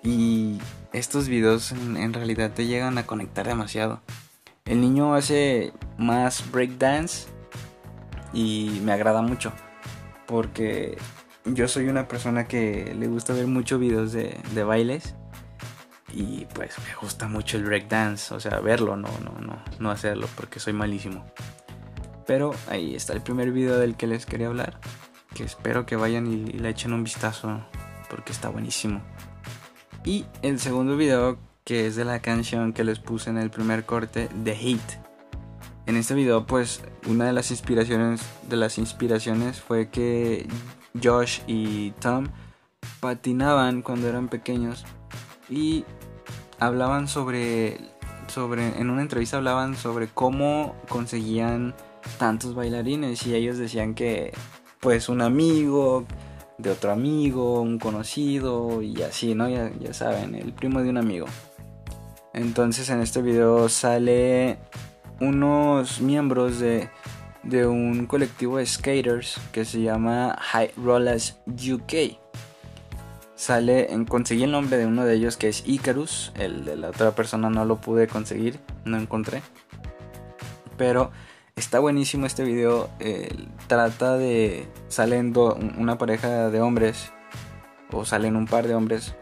y 0.04 0.60
estos 0.94 1.28
videos 1.28 1.72
en, 1.72 1.98
en 1.98 2.13
realidad 2.13 2.52
te 2.52 2.68
llegan 2.68 3.00
a 3.00 3.08
conectar 3.08 3.48
demasiado. 3.48 4.02
El 4.65 4.80
niño 4.82 5.13
hace 5.13 5.73
más 5.97 6.49
breakdance 6.52 7.28
y 8.34 8.80
me 8.84 8.93
agrada 8.93 9.21
mucho 9.21 9.52
porque 10.26 10.97
yo 11.45 11.67
soy 11.67 11.89
una 11.89 12.08
persona 12.08 12.47
que 12.47 12.95
le 12.97 13.08
gusta 13.08 13.34
ver 13.34 13.47
muchos 13.47 13.80
videos 13.80 14.13
de, 14.13 14.39
de 14.54 14.63
bailes 14.63 15.15
y 16.13 16.45
pues 16.54 16.76
me 16.88 16.95
gusta 17.02 17.28
mucho 17.28 17.58
el 17.58 17.65
breakdance, 17.65 18.34
o 18.34 18.39
sea, 18.39 18.60
verlo, 18.60 18.95
no, 18.95 19.10
no, 19.23 19.39
no, 19.41 19.62
no 19.80 19.91
hacerlo 19.91 20.28
porque 20.36 20.60
soy 20.60 20.73
malísimo. 20.73 21.26
Pero 22.26 22.56
ahí 22.69 22.95
está 22.95 23.13
el 23.13 23.21
primer 23.21 23.52
video 23.52 23.78
del 23.78 23.95
que 23.95 24.08
les 24.08 24.26
quería 24.26 24.47
hablar, 24.47 24.80
que 25.34 25.43
espero 25.43 25.86
que 25.86 25.95
vayan 25.95 26.28
y, 26.28 26.36
y 26.36 26.60
le 26.60 26.69
echen 26.69 26.93
un 26.93 27.04
vistazo 27.04 27.65
porque 28.10 28.32
está 28.32 28.49
buenísimo. 28.49 29.02
Y 30.06 30.26
el 30.41 30.60
segundo 30.60 30.95
video 30.95 31.38
que 31.63 31.88
es 31.88 31.95
de 31.95 32.06
la 32.06 32.21
canción 32.21 32.73
que 32.73 32.84
les 32.84 32.99
puse 32.99 33.30
en 33.30 33.38
el 33.38 33.49
primer 33.49 33.86
corte, 33.86 34.30
The 34.43 34.52
Hate. 34.52 34.99
En 35.86 35.97
este 35.97 36.13
video, 36.13 36.45
pues, 36.45 36.82
una 37.08 37.26
de 37.26 37.34
las 37.34 37.52
inspiraciones 37.52 38.21
de 38.49 38.58
las 38.58 38.78
inspiraciones 38.78 39.60
fue 39.60 39.89
que 39.89 40.47
Josh 41.02 41.39
y 41.47 41.91
Tom 41.91 42.28
patinaban 42.99 43.82
cuando 43.82 44.08
eran 44.08 44.30
pequeños 44.30 44.86
y 45.49 45.86
hablaban 46.60 47.08
sobre 47.08 47.78
sobre 48.28 48.80
en 48.80 48.89
una 48.89 49.02
entrevista 49.02 49.38
hablaban 49.38 49.76
sobre 49.76 50.08
cómo 50.08 50.76
conseguían 50.88 51.76
tantos 52.17 52.56
bailarines 52.56 53.28
y 53.28 53.36
ellos 53.36 53.58
decían 53.58 53.93
que 53.93 54.34
pues 54.80 55.10
un 55.10 55.21
amigo 55.21 56.06
de 56.58 56.69
otro 56.69 56.91
amigo, 56.91 57.62
un 57.62 57.80
conocido 57.80 58.82
y 58.82 59.02
así, 59.02 59.36
¿no? 59.36 59.49
Ya, 59.49 59.71
ya 59.80 59.93
saben, 59.93 60.36
el 60.36 60.54
primo 60.54 60.82
de 60.82 60.89
un 60.89 60.97
amigo. 60.97 61.26
Entonces 62.34 62.89
en 62.89 63.00
este 63.02 63.22
video 63.22 63.69
sale 63.69 64.58
unos 65.19 66.02
miembros 66.02 66.60
de, 66.60 66.89
de 67.43 67.67
un 67.67 68.08
colectivo 68.08 68.58
de 68.58 68.65
skaters 68.65 69.39
que 69.52 69.65
se 69.65 69.82
llama 69.82 70.36
High 70.39 70.72
Rollers 70.78 71.38
UK. 71.48 72.17
Sale, 73.36 73.91
en, 73.93 74.06
conseguí 74.06 74.43
el 74.43 74.52
nombre 74.52 74.78
de 74.78 74.88
uno 74.88 75.06
de 75.06 75.13
ellos 75.15 75.38
que 75.38 75.50
es 75.50 75.63
Icarus, 75.67 76.32
el 76.39 76.65
de 76.65 76.76
la 76.76 76.89
otra 76.89 77.12
persona 77.12 77.50
no 77.50 77.65
lo 77.65 77.80
pude 77.82 78.08
conseguir, 78.08 78.60
no 78.86 78.98
encontré. 78.98 79.43
Pero 80.78 81.12
está 81.56 81.80
buenísimo 81.80 82.26
este 82.26 82.43
video, 82.43 82.89
eh, 83.00 83.30
trata 83.67 84.17
de, 84.17 84.65
salen 84.88 85.34
do, 85.34 85.56
una 85.78 85.98
pareja 85.98 86.50
de 86.50 86.62
hombres, 86.62 87.12
o 87.91 88.06
salen 88.06 88.36
un 88.36 88.48
par 88.48 88.67
de 88.67 88.76
hombres 88.76 89.13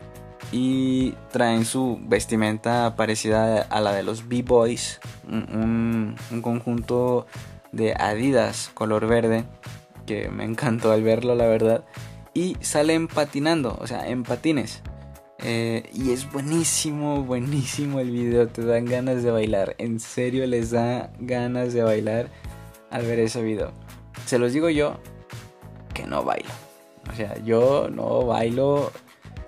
y 0.51 1.11
traen 1.31 1.65
su 1.65 1.99
vestimenta 2.01 2.95
parecida 2.95 3.61
a 3.61 3.79
la 3.79 3.93
de 3.93 4.03
los 4.03 4.27
B-Boys, 4.27 4.99
un, 5.27 5.47
un, 5.53 6.15
un, 6.29 6.41
conjunto 6.41 7.25
de 7.71 7.93
Adidas 7.93 8.69
color 8.73 9.07
verde, 9.07 9.45
que 10.05 10.29
me 10.29 10.43
encantó 10.43 10.91
al 10.91 11.03
verlo 11.03 11.35
la 11.35 11.47
verdad, 11.47 11.85
y 12.33 12.57
salen 12.59 13.07
patinando, 13.07 13.77
o 13.79 13.87
sea, 13.87 14.07
en 14.07 14.23
patines. 14.23 14.81
Eh, 15.43 15.89
y 15.93 16.11
es 16.11 16.31
buenísimo, 16.31 17.23
buenísimo 17.23 17.99
el 17.99 18.11
video, 18.11 18.47
te 18.47 18.63
dan 18.63 18.85
ganas 18.85 19.23
de 19.23 19.31
bailar, 19.31 19.75
en 19.79 19.99
serio 19.99 20.45
les 20.45 20.69
da 20.69 21.11
ganas 21.19 21.73
de 21.73 21.81
bailar 21.81 22.27
al 22.91 23.05
ver 23.05 23.19
ese 23.19 23.41
video. 23.41 23.71
Se 24.25 24.37
los 24.37 24.53
digo 24.53 24.69
yo 24.69 24.97
que 25.95 26.05
no 26.05 26.23
bailo, 26.23 26.51
o 27.11 27.15
sea, 27.15 27.41
yo 27.43 27.89
no 27.89 28.25
bailo 28.27 28.91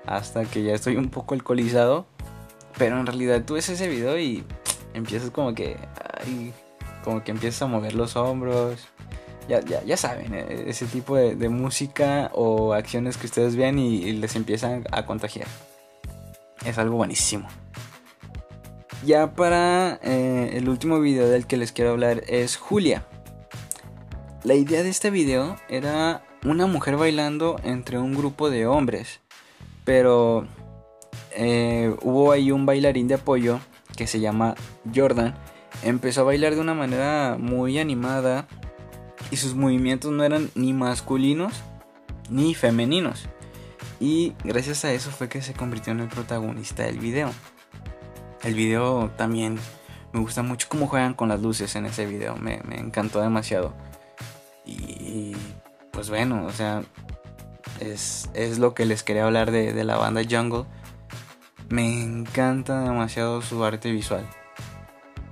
hasta 0.06 0.46
que 0.46 0.64
ya 0.64 0.74
estoy 0.74 0.98
un 0.98 1.10
poco 1.10 1.34
alcoholizado. 1.34 2.06
Pero 2.78 3.00
en 3.00 3.06
realidad 3.06 3.44
tú 3.46 3.54
ves 3.54 3.70
ese 3.70 3.88
video 3.88 4.18
y 4.18 4.44
empiezas 4.94 5.30
como 5.30 5.54
que. 5.54 5.78
como 7.04 7.24
que 7.24 7.32
empiezas 7.32 7.62
a 7.64 7.68
mover 7.68 7.94
los 7.96 8.16
hombros. 8.16 8.88
Ya, 9.48 9.60
ya, 9.60 9.84
ya 9.84 9.98
saben, 9.98 10.34
eh, 10.34 10.66
ese 10.68 10.86
tipo 10.86 11.18
de, 11.18 11.50
música 11.50 12.32
o 12.34 12.74
acciones 12.74 13.18
que 13.18 13.26
ustedes 13.26 13.58
vean 13.58 13.78
y, 13.78 13.98
y 13.98 14.14
les 14.14 14.38
empiezan 14.38 14.86
a 14.92 15.06
contagiar. 15.06 15.48
Es 16.66 16.78
algo 16.78 16.96
buenísimo. 16.96 17.50
Ya 19.06 19.34
para 19.34 20.00
eh, 20.02 20.52
el 20.54 20.70
último 20.70 21.02
video 21.02 21.28
del 21.28 21.46
que 21.46 21.58
les 21.58 21.74
quiero 21.74 21.92
hablar 21.92 22.24
es 22.28 22.56
Julia. 22.56 23.04
La 24.44 24.54
idea 24.54 24.82
de 24.82 24.90
este 24.90 25.10
video 25.10 25.58
era 25.68 26.24
una 26.46 26.68
mujer 26.68 26.96
bailando 26.96 27.60
entre 27.66 27.98
un 27.98 28.14
grupo 28.16 28.50
de 28.50 28.66
hombres. 28.66 29.20
Pero 29.86 30.48
eh, 31.36 31.96
hubo 32.02 32.32
ahí 32.32 32.52
un 32.52 32.66
bailarín 32.66 33.08
de 33.08 33.16
apoyo 33.16 33.60
que 33.96 34.08
se 34.08 34.20
llama 34.20 34.56
Jordan. 34.94 35.36
Empezó 35.84 36.22
a 36.22 36.26
bailar 36.26 36.56
de 36.56 36.62
una 36.62 36.74
manera 36.74 37.38
muy 37.40 37.80
animada 37.80 38.48
y 39.32 39.38
sus 39.38 39.56
movimientos 39.56 40.12
no 40.12 40.24
eran 40.24 40.50
ni 40.56 40.74
masculinos 40.74 41.54
ni 42.30 42.54
femeninos. 42.54 43.26
Y 44.00 44.34
gracias 44.44 44.86
a 44.86 44.94
eso 44.94 45.12
fue 45.12 45.30
que 45.30 45.42
se 45.42 45.54
convirtió 45.54 45.94
en 45.94 46.02
el 46.02 46.08
protagonista 46.08 46.84
del 46.84 47.00
video. 47.00 47.32
El 48.44 48.56
video 48.56 49.12
también 49.18 49.58
me 50.12 50.20
gusta 50.20 50.44
mucho 50.44 50.68
cómo 50.70 50.88
juegan 50.88 51.14
con 51.14 51.30
las 51.30 51.42
luces 51.42 51.76
en 51.76 51.86
ese 51.86 52.06
video. 52.06 52.36
Me, 52.36 52.62
me 52.66 52.80
encantó 52.80 53.22
demasiado. 53.22 53.74
Y 54.66 55.36
pues 55.92 56.10
bueno, 56.10 56.46
o 56.46 56.52
sea, 56.52 56.84
es, 57.92 58.30
es 58.34 58.60
lo 58.60 58.74
que 58.74 58.86
les 58.86 59.04
quería 59.04 59.26
hablar 59.26 59.52
de, 59.52 59.74
de 59.74 59.84
la 59.84 59.98
banda 59.98 60.22
Jungle. 60.30 60.66
Me 61.70 62.02
encanta 62.02 62.82
demasiado 62.82 63.42
su 63.42 63.64
arte 63.64 63.92
visual. 63.92 64.28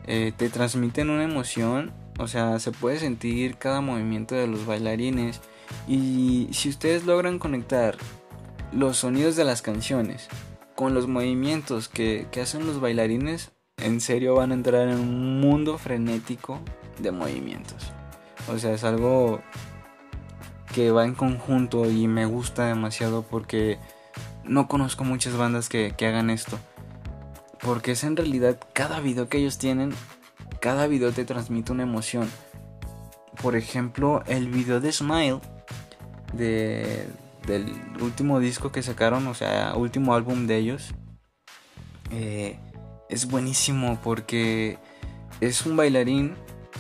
Eh, 0.06 0.34
te 0.36 0.50
transmiten 0.50 1.10
una 1.10 1.24
emoción, 1.24 1.94
o 2.18 2.28
sea, 2.28 2.60
se 2.60 2.72
puede 2.72 3.00
sentir 3.00 3.58
cada 3.58 3.82
movimiento 3.82 4.36
de 4.36 4.48
los 4.48 4.66
bailarines. 4.66 5.42
Y 5.88 6.50
si 6.52 6.70
ustedes 6.70 7.06
logran 7.06 7.40
conectar 7.40 7.98
los 8.72 8.98
sonidos 8.98 9.36
de 9.36 9.46
las 9.46 9.62
canciones 9.62 10.28
con 10.76 10.94
los 10.94 11.08
movimientos 11.08 11.88
que, 11.88 12.28
que 12.32 12.42
hacen 12.42 12.66
los 12.66 12.82
bailarines, 12.82 13.52
en 13.78 14.02
serio 14.02 14.36
van 14.36 14.52
a 14.52 14.56
entrar 14.56 14.88
en 14.88 15.00
un 15.00 15.40
mundo 15.40 15.78
frenético 15.78 16.60
de 17.00 17.12
movimientos. 17.12 17.92
O 18.52 18.58
sea, 18.58 18.74
es 18.74 18.84
algo 18.84 19.42
que 20.74 20.92
va 20.92 21.06
en 21.06 21.16
conjunto 21.16 21.90
y 21.90 22.08
me 22.08 22.26
gusta 22.26 22.66
demasiado 22.66 23.24
porque 23.24 23.80
no 24.44 24.68
conozco 24.68 25.04
muchas 25.04 25.36
bandas 25.36 25.70
que, 25.70 25.94
que 25.98 26.08
hagan 26.08 26.30
esto. 26.30 26.60
Porque 27.60 27.92
es 27.92 28.04
en 28.04 28.18
realidad 28.18 28.60
cada 28.74 29.00
video 29.00 29.30
que 29.30 29.38
ellos 29.38 29.58
tienen, 29.58 29.94
cada 30.60 30.88
video 30.88 31.12
te 31.12 31.26
transmite 31.26 31.72
una 31.72 31.84
emoción. 31.84 32.30
Por 33.42 33.56
ejemplo, 33.56 34.24
el 34.28 34.48
video 34.50 34.80
de 34.80 34.92
Smile 34.92 35.40
de, 36.34 37.08
del 37.46 37.72
último 38.02 38.40
disco 38.40 38.72
que 38.72 38.84
sacaron, 38.84 39.28
o 39.28 39.34
sea, 39.34 39.74
último 39.76 40.14
álbum 40.14 40.48
de 40.48 40.58
ellos, 40.58 40.94
eh, 42.12 42.58
es 43.10 43.28
buenísimo 43.28 44.00
porque 44.04 44.78
es 45.40 45.66
un 45.66 45.76
bailarín 45.76 46.36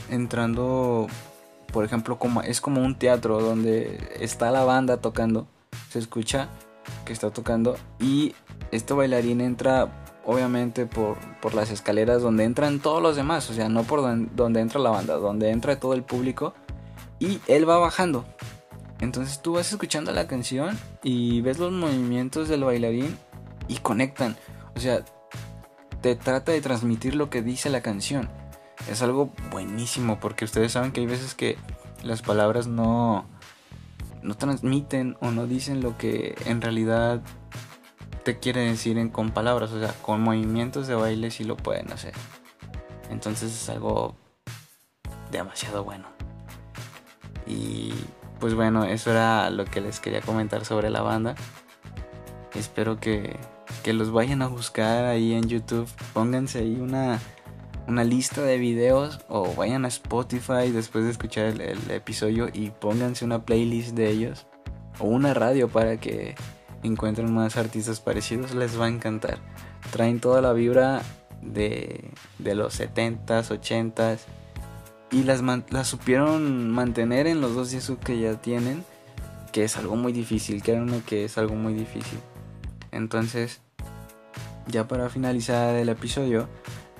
entrando, 0.09 1.07
por 1.71 1.85
ejemplo, 1.85 2.17
es 2.43 2.61
como 2.61 2.81
un 2.81 2.95
teatro 2.95 3.41
donde 3.41 4.17
está 4.19 4.51
la 4.51 4.63
banda 4.63 4.97
tocando, 4.97 5.47
se 5.89 5.99
escucha 5.99 6.49
que 7.05 7.13
está 7.13 7.29
tocando 7.31 7.77
y 7.99 8.33
este 8.71 8.93
bailarín 8.93 9.41
entra 9.41 9.89
obviamente 10.25 10.85
por, 10.85 11.17
por 11.41 11.53
las 11.53 11.71
escaleras 11.71 12.21
donde 12.21 12.43
entran 12.43 12.79
todos 12.79 13.01
los 13.01 13.15
demás, 13.15 13.49
o 13.49 13.53
sea, 13.53 13.69
no 13.69 13.83
por 13.83 14.01
don- 14.01 14.29
donde 14.35 14.61
entra 14.61 14.79
la 14.79 14.89
banda, 14.91 15.15
donde 15.15 15.49
entra 15.49 15.79
todo 15.79 15.93
el 15.93 16.03
público 16.03 16.53
y 17.19 17.39
él 17.47 17.67
va 17.69 17.77
bajando. 17.77 18.25
Entonces 18.99 19.41
tú 19.41 19.53
vas 19.53 19.71
escuchando 19.71 20.11
la 20.11 20.27
canción 20.27 20.77
y 21.01 21.41
ves 21.41 21.57
los 21.57 21.71
movimientos 21.71 22.49
del 22.49 22.63
bailarín 22.63 23.17
y 23.67 23.77
conectan. 23.77 24.37
O 24.75 24.79
sea, 24.79 25.03
te 26.01 26.15
trata 26.15 26.51
de 26.51 26.61
transmitir 26.61 27.15
lo 27.15 27.29
que 27.29 27.41
dice 27.41 27.69
la 27.69 27.81
canción. 27.81 28.29
Es 28.89 29.01
algo 29.01 29.31
buenísimo 29.51 30.19
porque 30.19 30.45
ustedes 30.45 30.71
saben 30.71 30.91
que 30.91 31.01
hay 31.01 31.07
veces 31.07 31.35
que 31.35 31.57
las 32.03 32.21
palabras 32.21 32.67
no, 32.67 33.25
no 34.23 34.35
transmiten 34.35 35.17
o 35.21 35.31
no 35.31 35.47
dicen 35.47 35.81
lo 35.81 35.97
que 35.97 36.35
en 36.45 36.61
realidad 36.61 37.21
te 38.23 38.39
quiere 38.39 38.61
decir 38.61 38.97
en, 38.97 39.09
con 39.09 39.31
palabras. 39.31 39.71
O 39.71 39.79
sea, 39.79 39.93
con 40.01 40.21
movimientos 40.21 40.87
de 40.87 40.95
baile 40.95 41.31
sí 41.31 41.43
lo 41.43 41.57
pueden 41.57 41.91
hacer. 41.91 42.13
Entonces 43.09 43.53
es 43.53 43.69
algo 43.69 44.15
demasiado 45.31 45.83
bueno. 45.83 46.07
Y 47.45 47.93
pues 48.39 48.53
bueno, 48.53 48.85
eso 48.85 49.11
era 49.11 49.49
lo 49.49 49.65
que 49.65 49.81
les 49.81 49.99
quería 49.99 50.21
comentar 50.21 50.65
sobre 50.65 50.89
la 50.89 51.01
banda. 51.01 51.35
Espero 52.55 52.99
que, 52.99 53.37
que 53.83 53.93
los 53.93 54.11
vayan 54.11 54.41
a 54.41 54.47
buscar 54.47 55.05
ahí 55.05 55.33
en 55.33 55.47
YouTube. 55.47 55.87
Pónganse 56.13 56.59
ahí 56.59 56.79
una, 56.79 57.19
una 57.91 58.05
lista 58.05 58.41
de 58.41 58.57
videos 58.57 59.19
o 59.27 59.53
vayan 59.53 59.83
a 59.83 59.89
Spotify 59.89 60.71
después 60.71 61.03
de 61.03 61.11
escuchar 61.11 61.47
el, 61.47 61.91
episodio 61.91 62.47
y 62.51 62.69
pónganse 62.69 63.25
una 63.25 63.43
playlist 63.43 63.95
de 63.95 64.09
ellos 64.09 64.47
o 64.99 65.07
una 65.07 65.33
radio 65.33 65.67
para 65.67 65.97
que 65.97 66.35
encuentren 66.83 67.33
más 67.33 67.57
artistas 67.57 67.99
parecidos. 67.99 68.55
Les 68.55 68.79
va 68.79 68.85
a 68.85 68.89
encantar. 68.89 69.39
Traen 69.91 70.21
toda 70.21 70.41
la 70.41 70.53
vibra 70.53 71.01
de, 71.41 72.11
de 72.39 72.55
los 72.55 72.79
70s, 72.79 73.49
80s 73.59 74.19
y 75.11 75.23
las, 75.23 75.41
las 75.69 75.87
supieron 75.87 76.71
mantener 76.71 77.27
en 77.27 77.41
los 77.41 77.55
dos 77.55 77.71
discos 77.71 77.97
que 77.97 78.17
ya 78.21 78.39
tienen, 78.39 78.85
que 79.51 79.65
es 79.65 79.75
algo 79.75 79.97
muy 79.97 80.13
difícil, 80.13 80.63
créanme 80.63 81.01
que 81.01 81.25
es 81.25 81.37
algo 81.37 81.55
muy 81.55 81.73
difícil. 81.73 82.19
Entonces, 82.93 83.59
ya 84.67 84.87
para 84.87 85.09
finalizar 85.09 85.75
el 85.75 85.89
episodio, 85.89 86.47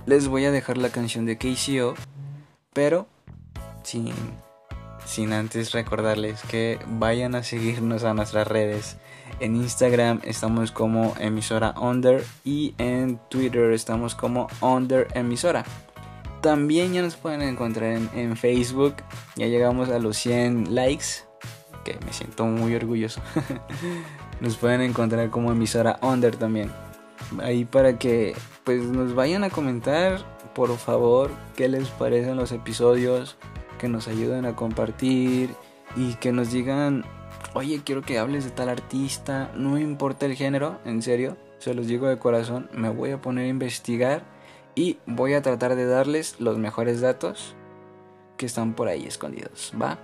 les 0.06 0.28
voy 0.28 0.46
a 0.46 0.52
dejar 0.52 0.78
la 0.78 0.90
canción 0.90 1.26
de 1.26 1.38
KCO, 1.38 1.96
pero 2.74 3.08
sin, 3.84 4.14
sin 5.06 5.34
antes 5.34 5.72
recordarles 5.72 6.42
que 6.44 6.80
vayan 6.88 7.36
a 7.36 7.44
seguirnos 7.44 8.04
a 8.04 8.14
nuestras 8.14 8.48
redes. 8.48 8.98
En 9.40 9.56
Instagram 9.56 10.20
estamos 10.24 10.72
como 10.72 11.16
emisora 11.20 11.74
under 11.80 12.24
y 12.44 12.76
en 12.78 13.20
Twitter 13.30 13.72
estamos 13.72 14.16
como 14.16 14.48
under 14.62 15.08
emisora. 15.16 15.66
También 16.42 16.94
ya 16.94 17.02
nos 17.02 17.16
pueden 17.16 17.42
encontrar 17.42 17.92
en, 17.94 18.10
en 18.16 18.36
Facebook. 18.36 18.96
Ya 19.36 19.48
llegamos 19.48 19.90
a 19.90 20.00
los 20.00 20.18
100 20.18 20.74
likes. 20.74 21.06
Que 21.86 21.98
me 22.06 22.14
siento 22.14 22.46
muy 22.46 22.76
orgulloso. 22.76 23.22
nos 24.42 24.58
pueden 24.58 24.82
encontrar 24.82 25.30
como 25.30 25.52
emisora 25.52 26.00
Under 26.02 26.36
también. 26.36 26.72
Ahí 27.42 27.64
para 27.64 27.98
que 27.98 28.36
pues 28.64 28.84
nos 28.84 29.16
vayan 29.16 29.44
a 29.44 29.50
comentar, 29.50 30.20
por 30.54 30.76
favor, 30.78 31.32
qué 31.56 31.68
les 31.68 31.90
parecen 31.90 32.38
los 32.38 32.52
episodios. 32.52 33.38
Que 33.80 33.88
nos 33.88 34.08
ayuden 34.08 34.46
a 34.46 34.56
compartir. 34.56 35.50
Y 35.96 36.14
que 36.16 36.32
nos 36.32 36.52
digan, 36.52 37.04
oye, 37.54 37.82
quiero 37.84 38.02
que 38.02 38.20
hables 38.20 38.46
de 38.46 38.52
tal 38.52 38.70
artista. 38.70 39.52
No 39.56 39.80
importa 39.80 40.26
el 40.26 40.36
género, 40.36 40.80
en 40.86 41.02
serio. 41.02 41.38
Se 41.58 41.74
los 41.74 41.88
digo 41.88 42.08
de 42.08 42.20
corazón. 42.20 42.70
Me 42.74 42.90
voy 42.90 43.12
a 43.12 43.22
poner 43.22 43.46
a 43.46 43.50
investigar 43.50 44.24
y 44.76 45.00
voy 45.06 45.34
a 45.34 45.42
tratar 45.42 45.76
de 45.76 45.86
darles 45.86 46.40
los 46.40 46.58
mejores 46.58 47.02
datos 47.02 47.56
que 48.38 48.46
están 48.46 48.74
por 48.74 48.88
ahí 48.88 49.06
escondidos, 49.06 49.74
¿va? 49.80 50.00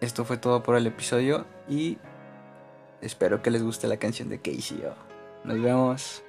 Esto 0.00 0.24
fue 0.24 0.38
todo 0.38 0.62
por 0.62 0.76
el 0.76 0.86
episodio 0.86 1.46
y 1.68 1.98
espero 3.02 3.42
que 3.42 3.50
les 3.50 3.62
guste 3.62 3.86
la 3.86 3.98
canción 3.98 4.28
de 4.28 4.40
KCO. 4.40 4.94
Nos 5.44 5.60
vemos. 5.60 6.22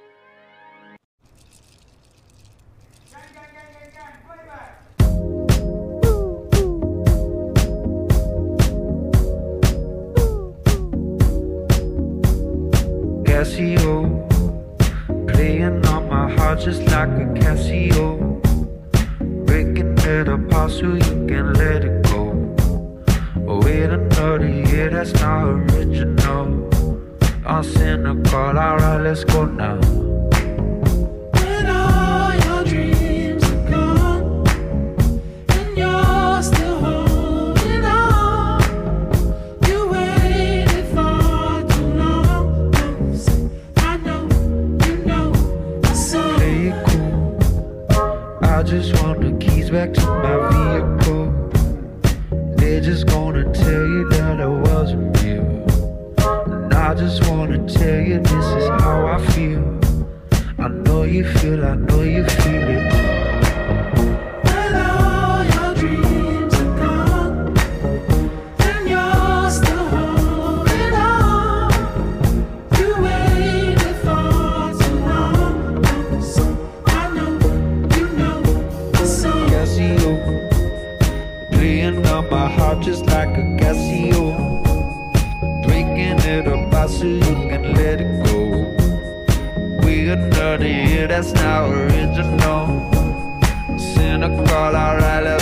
Casio, 13.62 14.28
playing 15.28 15.86
on 15.86 16.08
my 16.08 16.34
heart 16.34 16.60
just 16.60 16.82
like 16.90 17.10
a 17.10 17.26
Casio, 17.38 18.40
breaking 19.46 19.96
it 19.98 20.28
apart 20.28 20.72
so 20.72 20.94
you 20.94 21.26
can 21.28 21.52
let 21.54 21.84
it 21.84 22.02
go. 22.06 22.32
Oh, 23.46 23.60
wait 23.62 23.84
another 23.84 24.48
year, 24.48 24.90
that's 24.90 25.12
not 25.14 25.44
original. 25.44 26.68
I'm 27.46 27.62
cynical, 27.62 28.34
alright, 28.34 29.00
let's 29.00 29.22
go 29.22 29.44
now. 29.44 29.78
back 49.72 49.94
to 49.94 50.06
my 50.06 50.36
vehicle. 50.52 51.32
They're 52.56 52.82
just 52.82 53.06
gonna 53.06 53.50
tell 53.54 53.86
you 53.94 54.06
that 54.10 54.38
I 54.38 54.46
wasn't 54.46 55.18
real. 55.22 55.64
And 56.52 56.74
I 56.74 56.94
just 56.94 57.26
wanna 57.26 57.66
tell 57.66 58.00
you 58.00 58.20
this 58.20 58.46
is 58.58 58.68
how 58.68 59.06
I 59.06 59.18
feel. 59.32 59.80
I 60.58 60.68
know 60.68 61.04
you 61.04 61.24
feel, 61.24 61.64
I 61.64 61.74
know 61.76 62.01
my 82.32 82.48
heart 82.48 82.80
just 82.80 83.04
like 83.06 83.36
a 83.36 83.44
Casio. 83.60 84.26
Drinking 85.66 86.18
it 86.34 86.48
up, 86.48 86.88
so 86.88 87.04
you 87.04 87.34
can 87.50 87.74
let 87.74 88.00
it 88.00 88.12
go. 88.24 88.40
We 89.84 90.08
are 90.08 90.30
dirty, 90.30 91.06
that's 91.06 91.32
not 91.34 91.68
original. 91.70 92.64
Cynical, 93.76 94.72
alright, 94.84 95.41